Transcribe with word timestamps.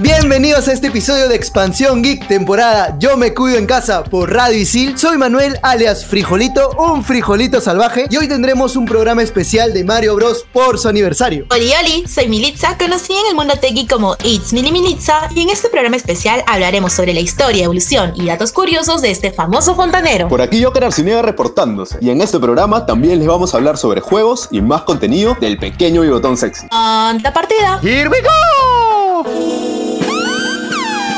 Bienvenidos 0.00 0.68
a 0.68 0.74
este 0.74 0.88
episodio 0.88 1.26
de 1.26 1.36
Expansión 1.36 2.02
Geek, 2.02 2.28
temporada 2.28 2.96
Yo 2.98 3.16
me 3.16 3.32
cuido 3.32 3.56
en 3.56 3.64
casa 3.64 4.04
por 4.04 4.30
Radio 4.30 4.58
Isil. 4.58 4.98
Soy 4.98 5.16
Manuel, 5.16 5.58
alias 5.62 6.04
Frijolito, 6.04 6.70
un 6.78 7.02
frijolito 7.02 7.62
salvaje, 7.62 8.06
y 8.10 8.16
hoy 8.18 8.28
tendremos 8.28 8.76
un 8.76 8.84
programa 8.84 9.22
especial 9.22 9.72
de 9.72 9.84
Mario 9.84 10.14
Bros. 10.14 10.44
por 10.52 10.78
su 10.78 10.88
aniversario. 10.88 11.46
Oli 11.50 11.72
Oli, 11.80 12.06
soy 12.06 12.28
Militza, 12.28 12.76
conocida 12.76 13.20
en 13.20 13.26
el 13.28 13.34
mundo 13.36 13.54
tequi 13.58 13.86
como 13.86 14.16
It's 14.22 14.52
Mini 14.52 14.70
Militza, 14.70 15.30
y 15.34 15.40
en 15.40 15.48
este 15.48 15.70
programa 15.70 15.96
especial 15.96 16.44
hablaremos 16.46 16.92
sobre 16.92 17.14
la 17.14 17.20
historia, 17.20 17.64
evolución 17.64 18.12
y 18.16 18.26
datos 18.26 18.52
curiosos 18.52 19.00
de 19.00 19.10
este 19.10 19.32
famoso 19.32 19.74
fontanero. 19.74 20.28
Por 20.28 20.42
aquí 20.42 20.62
Joker 20.62 20.84
Arciniega 20.84 21.22
reportándose, 21.22 21.96
y 22.02 22.10
en 22.10 22.20
este 22.20 22.38
programa 22.38 22.84
también 22.84 23.18
les 23.18 23.28
vamos 23.28 23.54
a 23.54 23.56
hablar 23.56 23.78
sobre 23.78 24.02
juegos 24.02 24.48
y 24.50 24.60
más 24.60 24.82
contenido 24.82 25.38
del 25.40 25.58
pequeño 25.58 26.02
bigotón 26.02 26.36
sexy. 26.36 26.66
¡Anta 26.70 27.32
partida! 27.32 27.80
¡Here 27.82 28.10
we 28.10 28.18
go! 28.20 29.65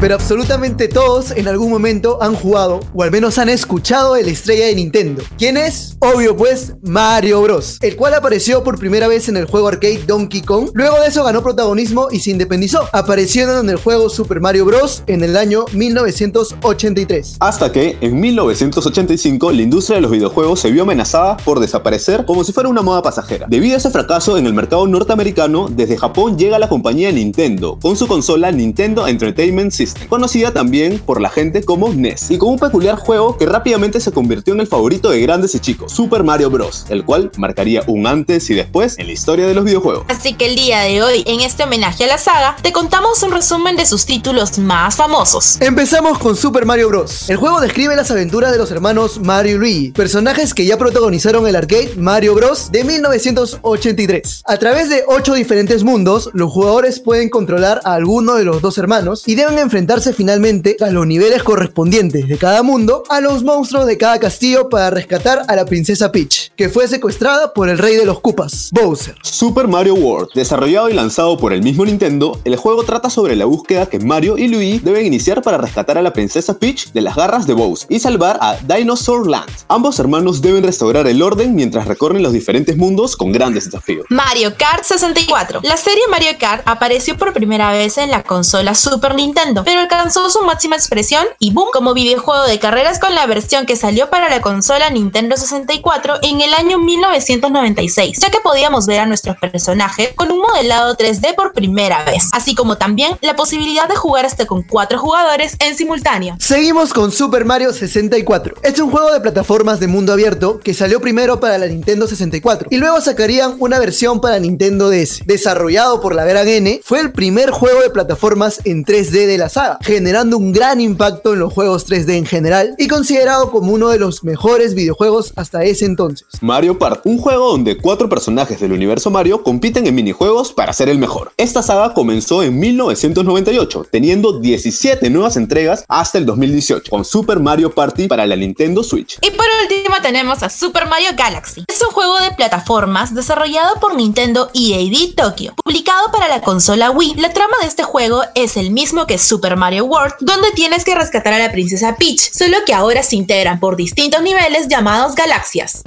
Pero 0.00 0.14
absolutamente 0.14 0.88
todos 0.88 1.32
en 1.32 1.48
algún 1.48 1.70
momento 1.70 2.18
han 2.22 2.34
jugado 2.34 2.80
o 2.94 3.02
al 3.02 3.10
menos 3.10 3.38
han 3.38 3.48
escuchado 3.48 4.14
de 4.14 4.22
la 4.24 4.30
estrella 4.30 4.66
de 4.66 4.74
Nintendo. 4.74 5.22
¿Quién 5.36 5.56
es? 5.56 5.96
Obvio 6.00 6.36
pues, 6.36 6.74
Mario 6.82 7.42
Bros, 7.42 7.78
el 7.82 7.96
cual 7.96 8.14
apareció 8.14 8.62
por 8.62 8.78
primera 8.78 9.08
vez 9.08 9.28
en 9.28 9.36
el 9.36 9.46
juego 9.46 9.68
arcade 9.68 10.04
Donkey 10.06 10.42
Kong. 10.42 10.70
Luego 10.74 11.00
de 11.00 11.08
eso 11.08 11.24
ganó 11.24 11.42
protagonismo 11.42 12.08
y 12.10 12.20
se 12.20 12.30
independizó, 12.30 12.88
apareciendo 12.92 13.58
en 13.58 13.68
el 13.70 13.76
juego 13.76 14.08
Super 14.08 14.40
Mario 14.40 14.64
Bros 14.64 15.02
en 15.06 15.24
el 15.24 15.36
año 15.36 15.64
1983. 15.72 17.36
Hasta 17.40 17.72
que, 17.72 17.96
en 18.00 18.20
1985, 18.20 19.52
la 19.52 19.62
industria 19.62 19.96
de 19.96 20.02
los 20.02 20.10
videojuegos 20.10 20.60
se 20.60 20.70
vio 20.70 20.82
amenazada 20.82 21.36
por 21.38 21.60
desaparecer 21.60 22.24
como 22.24 22.44
si 22.44 22.52
fuera 22.52 22.68
una 22.68 22.82
moda 22.82 23.02
pasajera. 23.02 23.46
Debido 23.48 23.74
a 23.74 23.78
ese 23.78 23.90
fracaso 23.90 24.38
en 24.38 24.46
el 24.46 24.54
mercado 24.54 24.86
norteamericano, 24.86 25.68
desde 25.70 25.96
Japón 25.96 26.38
llega 26.38 26.58
la 26.58 26.68
compañía 26.68 27.10
Nintendo, 27.10 27.78
con 27.80 27.96
su 27.96 28.06
consola 28.06 28.52
Nintendo 28.52 29.06
Entertainment 29.06 29.72
System, 29.72 29.87
conocida 30.08 30.52
también 30.52 30.98
por 30.98 31.20
la 31.20 31.30
gente 31.30 31.64
como 31.64 31.92
NES, 31.92 32.30
y 32.30 32.38
con 32.38 32.50
un 32.50 32.58
peculiar 32.58 32.96
juego 32.96 33.36
que 33.36 33.46
rápidamente 33.46 34.00
se 34.00 34.12
convirtió 34.12 34.54
en 34.54 34.60
el 34.60 34.66
favorito 34.66 35.10
de 35.10 35.20
grandes 35.20 35.54
y 35.54 35.60
chicos, 35.60 35.92
Super 35.92 36.24
Mario 36.24 36.50
Bros., 36.50 36.86
el 36.88 37.04
cual 37.04 37.30
marcaría 37.36 37.82
un 37.86 38.06
antes 38.06 38.48
y 38.50 38.54
después 38.54 38.98
en 38.98 39.06
la 39.06 39.12
historia 39.12 39.46
de 39.46 39.54
los 39.54 39.64
videojuegos. 39.64 40.04
Así 40.08 40.34
que 40.34 40.46
el 40.46 40.56
día 40.56 40.80
de 40.80 41.02
hoy, 41.02 41.22
en 41.26 41.40
este 41.40 41.64
homenaje 41.64 42.04
a 42.04 42.08
la 42.08 42.18
saga, 42.18 42.56
te 42.62 42.72
contamos 42.72 43.22
un 43.22 43.32
resumen 43.32 43.76
de 43.76 43.86
sus 43.86 44.06
títulos 44.06 44.58
más 44.58 44.96
famosos. 44.96 45.58
Empezamos 45.60 46.18
con 46.18 46.36
Super 46.36 46.66
Mario 46.66 46.88
Bros. 46.88 47.28
El 47.28 47.36
juego 47.36 47.60
describe 47.60 47.96
las 47.96 48.10
aventuras 48.10 48.52
de 48.52 48.58
los 48.58 48.70
hermanos 48.70 49.20
Mario 49.20 49.56
y 49.56 49.58
Luigi, 49.58 49.90
personajes 49.92 50.54
que 50.54 50.66
ya 50.66 50.76
protagonizaron 50.78 51.46
el 51.46 51.56
arcade 51.56 51.92
Mario 51.96 52.34
Bros. 52.34 52.70
de 52.72 52.84
1983. 52.84 54.42
A 54.46 54.56
través 54.56 54.88
de 54.88 55.04
8 55.06 55.34
diferentes 55.34 55.84
mundos, 55.84 56.30
los 56.32 56.52
jugadores 56.52 57.00
pueden 57.00 57.28
controlar 57.28 57.80
a 57.84 57.94
alguno 57.94 58.34
de 58.34 58.44
los 58.44 58.60
dos 58.62 58.78
hermanos 58.78 59.24
y 59.26 59.34
deben 59.34 59.58
enfrentarse 59.78 60.12
finalmente 60.12 60.76
a 60.80 60.90
los 60.90 61.06
niveles 61.06 61.44
correspondientes 61.44 62.26
de 62.26 62.36
cada 62.36 62.64
mundo 62.64 63.04
a 63.10 63.20
los 63.20 63.44
monstruos 63.44 63.86
de 63.86 63.96
cada 63.96 64.18
castillo 64.18 64.68
para 64.68 64.90
rescatar 64.90 65.42
a 65.46 65.54
la 65.54 65.66
princesa 65.66 66.10
Peach, 66.10 66.50
que 66.56 66.68
fue 66.68 66.88
secuestrada 66.88 67.54
por 67.54 67.68
el 67.68 67.78
rey 67.78 67.94
de 67.94 68.04
los 68.04 68.18
Koopas, 68.18 68.70
Bowser. 68.72 69.14
Super 69.22 69.68
Mario 69.68 69.94
World, 69.94 70.30
desarrollado 70.34 70.90
y 70.90 70.94
lanzado 70.94 71.38
por 71.38 71.52
el 71.52 71.62
mismo 71.62 71.84
Nintendo, 71.84 72.40
el 72.44 72.56
juego 72.56 72.82
trata 72.82 73.08
sobre 73.08 73.36
la 73.36 73.44
búsqueda 73.44 73.86
que 73.86 74.00
Mario 74.00 74.36
y 74.36 74.48
Luigi 74.48 74.80
deben 74.80 75.06
iniciar 75.06 75.42
para 75.42 75.58
rescatar 75.58 75.96
a 75.96 76.02
la 76.02 76.12
princesa 76.12 76.58
Peach 76.58 76.90
de 76.90 77.00
las 77.00 77.14
garras 77.14 77.46
de 77.46 77.54
Bowser 77.54 77.86
y 77.88 78.00
salvar 78.00 78.36
a 78.40 78.56
Dinosaur 78.56 79.30
Land. 79.30 79.48
Ambos 79.68 80.00
hermanos 80.00 80.42
deben 80.42 80.64
restaurar 80.64 81.06
el 81.06 81.22
orden 81.22 81.54
mientras 81.54 81.86
recorren 81.86 82.24
los 82.24 82.32
diferentes 82.32 82.76
mundos 82.76 83.16
con 83.16 83.30
grandes 83.30 83.66
desafíos. 83.66 84.06
Mario 84.08 84.54
Kart 84.58 84.82
64. 84.82 85.60
La 85.62 85.76
serie 85.76 86.02
Mario 86.10 86.32
Kart 86.40 86.64
apareció 86.66 87.16
por 87.16 87.32
primera 87.32 87.70
vez 87.70 87.96
en 87.98 88.10
la 88.10 88.24
consola 88.24 88.74
Super 88.74 89.14
Nintendo, 89.14 89.62
pero 89.68 89.82
alcanzó 89.82 90.30
su 90.30 90.40
máxima 90.44 90.76
expresión 90.76 91.26
y 91.38 91.52
boom 91.52 91.68
como 91.74 91.92
videojuego 91.92 92.44
de 92.44 92.58
carreras 92.58 92.98
con 92.98 93.14
la 93.14 93.26
versión 93.26 93.66
que 93.66 93.76
salió 93.76 94.08
para 94.08 94.30
la 94.30 94.40
consola 94.40 94.88
Nintendo 94.88 95.36
64 95.36 96.20
en 96.22 96.40
el 96.40 96.54
año 96.54 96.78
1996, 96.78 98.18
ya 98.18 98.30
que 98.30 98.40
podíamos 98.40 98.86
ver 98.86 99.00
a 99.00 99.04
nuestros 99.04 99.36
personajes 99.36 100.14
con 100.16 100.32
un 100.32 100.38
modelado 100.38 100.96
3D 100.96 101.34
por 101.34 101.52
primera 101.52 102.02
vez, 102.04 102.30
así 102.32 102.54
como 102.54 102.78
también 102.78 103.18
la 103.20 103.36
posibilidad 103.36 103.86
de 103.86 103.94
jugar 103.94 104.24
hasta 104.24 104.46
con 104.46 104.62
cuatro 104.62 104.98
jugadores 104.98 105.54
en 105.58 105.76
simultáneo. 105.76 106.36
Seguimos 106.38 106.94
con 106.94 107.12
Super 107.12 107.44
Mario 107.44 107.74
64. 107.74 108.54
Es 108.62 108.80
un 108.80 108.90
juego 108.90 109.12
de 109.12 109.20
plataformas 109.20 109.80
de 109.80 109.86
mundo 109.86 110.14
abierto 110.14 110.60
que 110.60 110.72
salió 110.72 110.98
primero 111.02 111.40
para 111.40 111.58
la 111.58 111.66
Nintendo 111.66 112.06
64 112.06 112.68
y 112.70 112.78
luego 112.78 113.02
sacarían 113.02 113.56
una 113.58 113.78
versión 113.78 114.22
para 114.22 114.38
Nintendo 114.38 114.88
DS. 114.88 115.26
Desarrollado 115.26 116.00
por 116.00 116.14
la 116.14 116.24
gran 116.24 116.48
N, 116.48 116.80
fue 116.82 117.00
el 117.00 117.12
primer 117.12 117.50
juego 117.50 117.82
de 117.82 117.90
plataformas 117.90 118.60
en 118.64 118.82
3D 118.82 119.26
de 119.26 119.36
la 119.36 119.50
saga, 119.58 119.78
generando 119.82 120.36
un 120.36 120.52
gran 120.52 120.80
impacto 120.80 121.32
en 121.32 121.40
los 121.40 121.52
juegos 121.52 121.88
3D 121.88 122.14
en 122.16 122.26
general 122.26 122.76
y 122.78 122.86
considerado 122.86 123.50
como 123.50 123.72
uno 123.72 123.88
de 123.88 123.98
los 123.98 124.22
mejores 124.22 124.74
videojuegos 124.74 125.32
hasta 125.34 125.64
ese 125.64 125.84
entonces. 125.84 126.28
Mario 126.40 126.78
Party, 126.78 127.08
un 127.08 127.18
juego 127.18 127.50
donde 127.50 127.76
cuatro 127.76 128.08
personajes 128.08 128.60
del 128.60 128.72
universo 128.72 129.10
Mario 129.10 129.42
compiten 129.42 129.84
en 129.88 129.96
minijuegos 129.96 130.52
para 130.52 130.72
ser 130.72 130.88
el 130.88 130.98
mejor. 130.98 131.32
Esta 131.36 131.62
saga 131.62 131.92
comenzó 131.92 132.44
en 132.44 132.56
1998, 132.56 133.86
teniendo 133.90 134.38
17 134.38 135.10
nuevas 135.10 135.36
entregas 135.36 135.84
hasta 135.88 136.18
el 136.18 136.26
2018, 136.26 136.88
con 136.88 137.04
Super 137.04 137.40
Mario 137.40 137.74
Party 137.74 138.06
para 138.06 138.26
la 138.26 138.36
Nintendo 138.36 138.84
Switch. 138.84 139.18
Y 139.22 139.30
por 139.32 139.46
último 139.62 139.77
tenemos 140.00 140.42
a 140.42 140.50
Super 140.50 140.86
Mario 140.86 141.10
Galaxy. 141.14 141.64
Es 141.68 141.82
un 141.82 141.90
juego 141.90 142.18
de 142.20 142.32
plataformas 142.32 143.14
desarrollado 143.14 143.80
por 143.80 143.94
Nintendo 143.94 144.50
EAD 144.54 145.14
Tokyo, 145.16 145.54
publicado 145.62 146.10
para 146.12 146.28
la 146.28 146.40
consola 146.40 146.90
Wii. 146.90 147.14
La 147.16 147.32
trama 147.32 147.56
de 147.60 147.66
este 147.66 147.82
juego 147.82 148.22
es 148.34 148.56
el 148.56 148.70
mismo 148.70 149.06
que 149.06 149.18
Super 149.18 149.56
Mario 149.56 149.84
World, 149.84 150.14
donde 150.20 150.50
tienes 150.52 150.84
que 150.84 150.94
rescatar 150.94 151.32
a 151.32 151.38
la 151.38 151.52
princesa 151.52 151.96
Peach, 151.96 152.30
solo 152.32 152.58
que 152.64 152.74
ahora 152.74 153.02
se 153.02 153.16
integran 153.16 153.60
por 153.60 153.76
distintos 153.76 154.22
niveles 154.22 154.68
llamados 154.68 155.14
galaxias. 155.14 155.82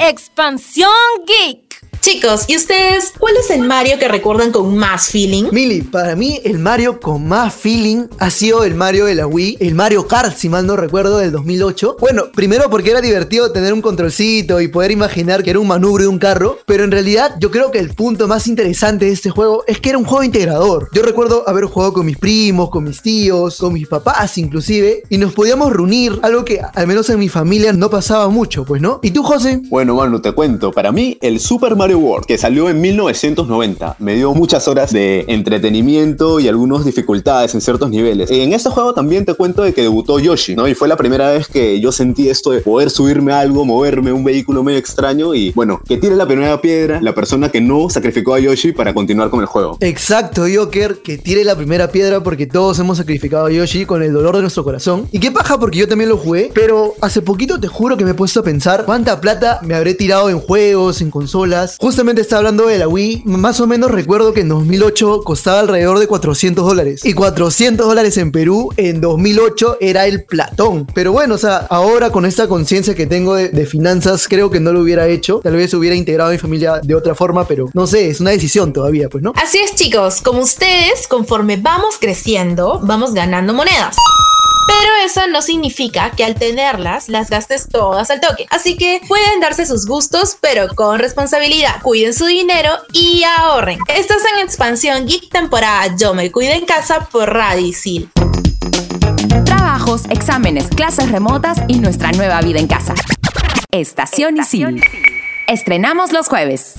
Expansión 0.00 0.90
Geek. 1.26 1.67
Chicos, 2.00 2.44
¿y 2.46 2.56
ustedes 2.56 3.12
cuál 3.18 3.34
es 3.36 3.50
el 3.50 3.62
Mario 3.62 3.98
que 3.98 4.06
recuerdan 4.06 4.52
con 4.52 4.76
más 4.76 5.08
feeling? 5.08 5.46
Mili, 5.50 5.82
para 5.82 6.14
mí 6.14 6.40
el 6.44 6.58
Mario 6.58 7.00
con 7.00 7.26
más 7.26 7.52
feeling 7.52 8.06
ha 8.18 8.30
sido 8.30 8.64
el 8.64 8.74
Mario 8.74 9.06
de 9.06 9.16
la 9.16 9.26
Wii, 9.26 9.58
el 9.60 9.74
Mario 9.74 10.06
Kart, 10.06 10.34
si 10.34 10.48
mal 10.48 10.66
no 10.66 10.76
recuerdo, 10.76 11.18
del 11.18 11.32
2008. 11.32 11.96
Bueno, 12.00 12.26
primero 12.32 12.70
porque 12.70 12.92
era 12.92 13.00
divertido 13.00 13.50
tener 13.52 13.72
un 13.72 13.82
controlcito 13.82 14.60
y 14.60 14.68
poder 14.68 14.92
imaginar 14.92 15.42
que 15.42 15.50
era 15.50 15.58
un 15.58 15.66
manubrio 15.66 16.06
de 16.06 16.12
un 16.12 16.18
carro, 16.18 16.58
pero 16.66 16.84
en 16.84 16.92
realidad 16.92 17.34
yo 17.40 17.50
creo 17.50 17.72
que 17.72 17.80
el 17.80 17.94
punto 17.94 18.28
más 18.28 18.46
interesante 18.46 19.06
de 19.06 19.12
este 19.12 19.30
juego 19.30 19.64
es 19.66 19.80
que 19.80 19.90
era 19.90 19.98
un 19.98 20.04
juego 20.04 20.22
integrador. 20.22 20.88
Yo 20.92 21.02
recuerdo 21.02 21.44
haber 21.48 21.64
jugado 21.64 21.92
con 21.92 22.06
mis 22.06 22.16
primos, 22.16 22.70
con 22.70 22.84
mis 22.84 23.02
tíos, 23.02 23.58
con 23.58 23.72
mis 23.72 23.88
papás 23.88 24.38
inclusive, 24.38 25.02
y 25.10 25.18
nos 25.18 25.32
podíamos 25.32 25.72
reunir, 25.72 26.18
algo 26.22 26.44
que 26.44 26.60
al 26.74 26.86
menos 26.86 27.10
en 27.10 27.18
mi 27.18 27.28
familia 27.28 27.72
no 27.72 27.90
pasaba 27.90 28.28
mucho, 28.28 28.64
pues 28.64 28.80
no. 28.80 29.00
¿Y 29.02 29.10
tú, 29.10 29.22
José? 29.24 29.60
Bueno, 29.68 29.96
mano, 29.96 30.20
te 30.20 30.32
cuento. 30.32 30.70
Para 30.70 30.92
mí, 30.92 31.18
el 31.20 31.40
Super 31.40 31.74
Mario 31.74 31.87
World, 31.94 32.26
que 32.26 32.38
salió 32.38 32.68
en 32.68 32.80
1990, 32.80 33.96
me 33.98 34.14
dio 34.14 34.34
muchas 34.34 34.68
horas 34.68 34.92
de 34.92 35.24
entretenimiento 35.28 36.40
y 36.40 36.48
algunas 36.48 36.84
dificultades 36.84 37.54
en 37.54 37.60
ciertos 37.60 37.90
niveles. 37.90 38.30
En 38.30 38.52
este 38.52 38.70
juego 38.70 38.94
también 38.94 39.24
te 39.24 39.34
cuento 39.34 39.62
de 39.62 39.72
que 39.72 39.82
debutó 39.82 40.18
Yoshi, 40.18 40.54
¿no? 40.54 40.68
Y 40.68 40.74
fue 40.74 40.88
la 40.88 40.96
primera 40.96 41.30
vez 41.30 41.48
que 41.48 41.80
yo 41.80 41.92
sentí 41.92 42.28
esto 42.28 42.50
de 42.50 42.60
poder 42.60 42.90
subirme 42.90 43.32
a 43.32 43.40
algo, 43.40 43.64
moverme, 43.64 44.12
un 44.12 44.24
vehículo 44.24 44.62
medio 44.62 44.78
extraño 44.78 45.34
y, 45.34 45.52
bueno, 45.52 45.80
que 45.86 45.96
tire 45.96 46.16
la 46.16 46.26
primera 46.26 46.60
piedra 46.60 47.00
la 47.00 47.14
persona 47.14 47.50
que 47.50 47.60
no 47.60 47.90
sacrificó 47.90 48.34
a 48.34 48.40
Yoshi 48.40 48.72
para 48.72 48.94
continuar 48.94 49.30
con 49.30 49.40
el 49.40 49.46
juego. 49.46 49.76
Exacto, 49.80 50.44
Joker, 50.52 50.98
que 51.02 51.18
tire 51.18 51.44
la 51.44 51.56
primera 51.56 51.90
piedra 51.90 52.22
porque 52.22 52.46
todos 52.46 52.78
hemos 52.78 52.98
sacrificado 52.98 53.46
a 53.46 53.50
Yoshi 53.50 53.86
con 53.86 54.02
el 54.02 54.12
dolor 54.12 54.36
de 54.36 54.42
nuestro 54.42 54.64
corazón. 54.64 55.08
Y 55.12 55.18
qué 55.18 55.30
paja 55.30 55.58
porque 55.58 55.78
yo 55.78 55.88
también 55.88 56.10
lo 56.10 56.16
jugué, 56.16 56.50
pero 56.54 56.94
hace 57.00 57.22
poquito 57.22 57.58
te 57.60 57.68
juro 57.68 57.96
que 57.96 58.04
me 58.04 58.12
he 58.12 58.14
puesto 58.14 58.40
a 58.40 58.42
pensar 58.42 58.84
cuánta 58.84 59.20
plata 59.20 59.60
me 59.62 59.74
habré 59.74 59.94
tirado 59.94 60.30
en 60.30 60.38
juegos, 60.38 61.00
en 61.00 61.10
consolas, 61.10 61.77
Justamente 61.80 62.22
está 62.22 62.38
hablando 62.38 62.66
de 62.66 62.76
la 62.76 62.88
Wii. 62.88 63.22
Más 63.24 63.60
o 63.60 63.68
menos 63.68 63.92
recuerdo 63.92 64.32
que 64.32 64.40
en 64.40 64.48
2008 64.48 65.20
costaba 65.22 65.60
alrededor 65.60 66.00
de 66.00 66.08
400 66.08 66.66
dólares. 66.66 67.04
Y 67.04 67.12
400 67.12 67.86
dólares 67.86 68.16
en 68.16 68.32
Perú 68.32 68.72
en 68.76 69.00
2008 69.00 69.76
era 69.80 70.06
el 70.06 70.24
platón. 70.24 70.88
Pero 70.92 71.12
bueno, 71.12 71.36
o 71.36 71.38
sea, 71.38 71.68
ahora 71.70 72.10
con 72.10 72.26
esta 72.26 72.48
conciencia 72.48 72.96
que 72.96 73.06
tengo 73.06 73.36
de, 73.36 73.64
finanzas, 73.64 74.26
creo 74.26 74.50
que 74.50 74.58
no 74.58 74.72
lo 74.72 74.80
hubiera 74.80 75.06
hecho. 75.06 75.38
Tal 75.38 75.54
vez 75.54 75.72
hubiera 75.72 75.94
integrado 75.94 76.30
a 76.30 76.32
mi 76.32 76.38
familia 76.38 76.80
de 76.82 76.96
otra 76.96 77.14
forma, 77.14 77.46
pero 77.46 77.70
no 77.74 77.86
sé, 77.86 78.08
es 78.08 78.20
una 78.20 78.30
decisión 78.30 78.72
todavía, 78.72 79.08
pues, 79.08 79.22
¿no? 79.22 79.32
Así 79.36 79.58
es 79.58 79.76
chicos, 79.76 80.20
como 80.20 80.40
ustedes, 80.40 81.06
conforme 81.06 81.58
vamos 81.58 81.96
creciendo, 82.00 82.80
vamos 82.82 83.14
ganando 83.14 83.54
monedas. 83.54 83.94
Pero 84.68 84.92
eso 85.02 85.26
no 85.28 85.40
significa 85.40 86.10
que 86.10 86.24
al 86.24 86.34
tenerlas 86.34 87.08
las 87.08 87.30
gastes 87.30 87.66
todas 87.68 88.10
al 88.10 88.20
toque. 88.20 88.44
Así 88.50 88.76
que 88.76 89.00
pueden 89.08 89.40
darse 89.40 89.64
sus 89.64 89.86
gustos, 89.86 90.36
pero 90.40 90.68
con 90.74 90.98
responsabilidad. 90.98 91.80
Cuiden 91.82 92.12
su 92.12 92.26
dinero 92.26 92.72
y 92.92 93.22
ahorren. 93.24 93.78
Estás 93.88 94.18
en 94.34 94.40
Expansión 94.44 95.06
Geek 95.06 95.30
temporada 95.30 95.96
Yo 95.98 96.12
me 96.12 96.30
cuido 96.30 96.52
en 96.52 96.66
casa 96.66 97.08
por 97.10 97.32
Radicil. 97.32 98.10
Trabajos, 99.46 100.02
exámenes, 100.10 100.66
clases 100.68 101.10
remotas 101.10 101.62
y 101.66 101.78
nuestra 101.78 102.12
nueva 102.12 102.42
vida 102.42 102.60
en 102.60 102.68
casa. 102.68 102.94
Estación 103.70 104.36
Isil. 104.36 104.84
Estrenamos 105.46 106.12
los 106.12 106.28
jueves. 106.28 106.74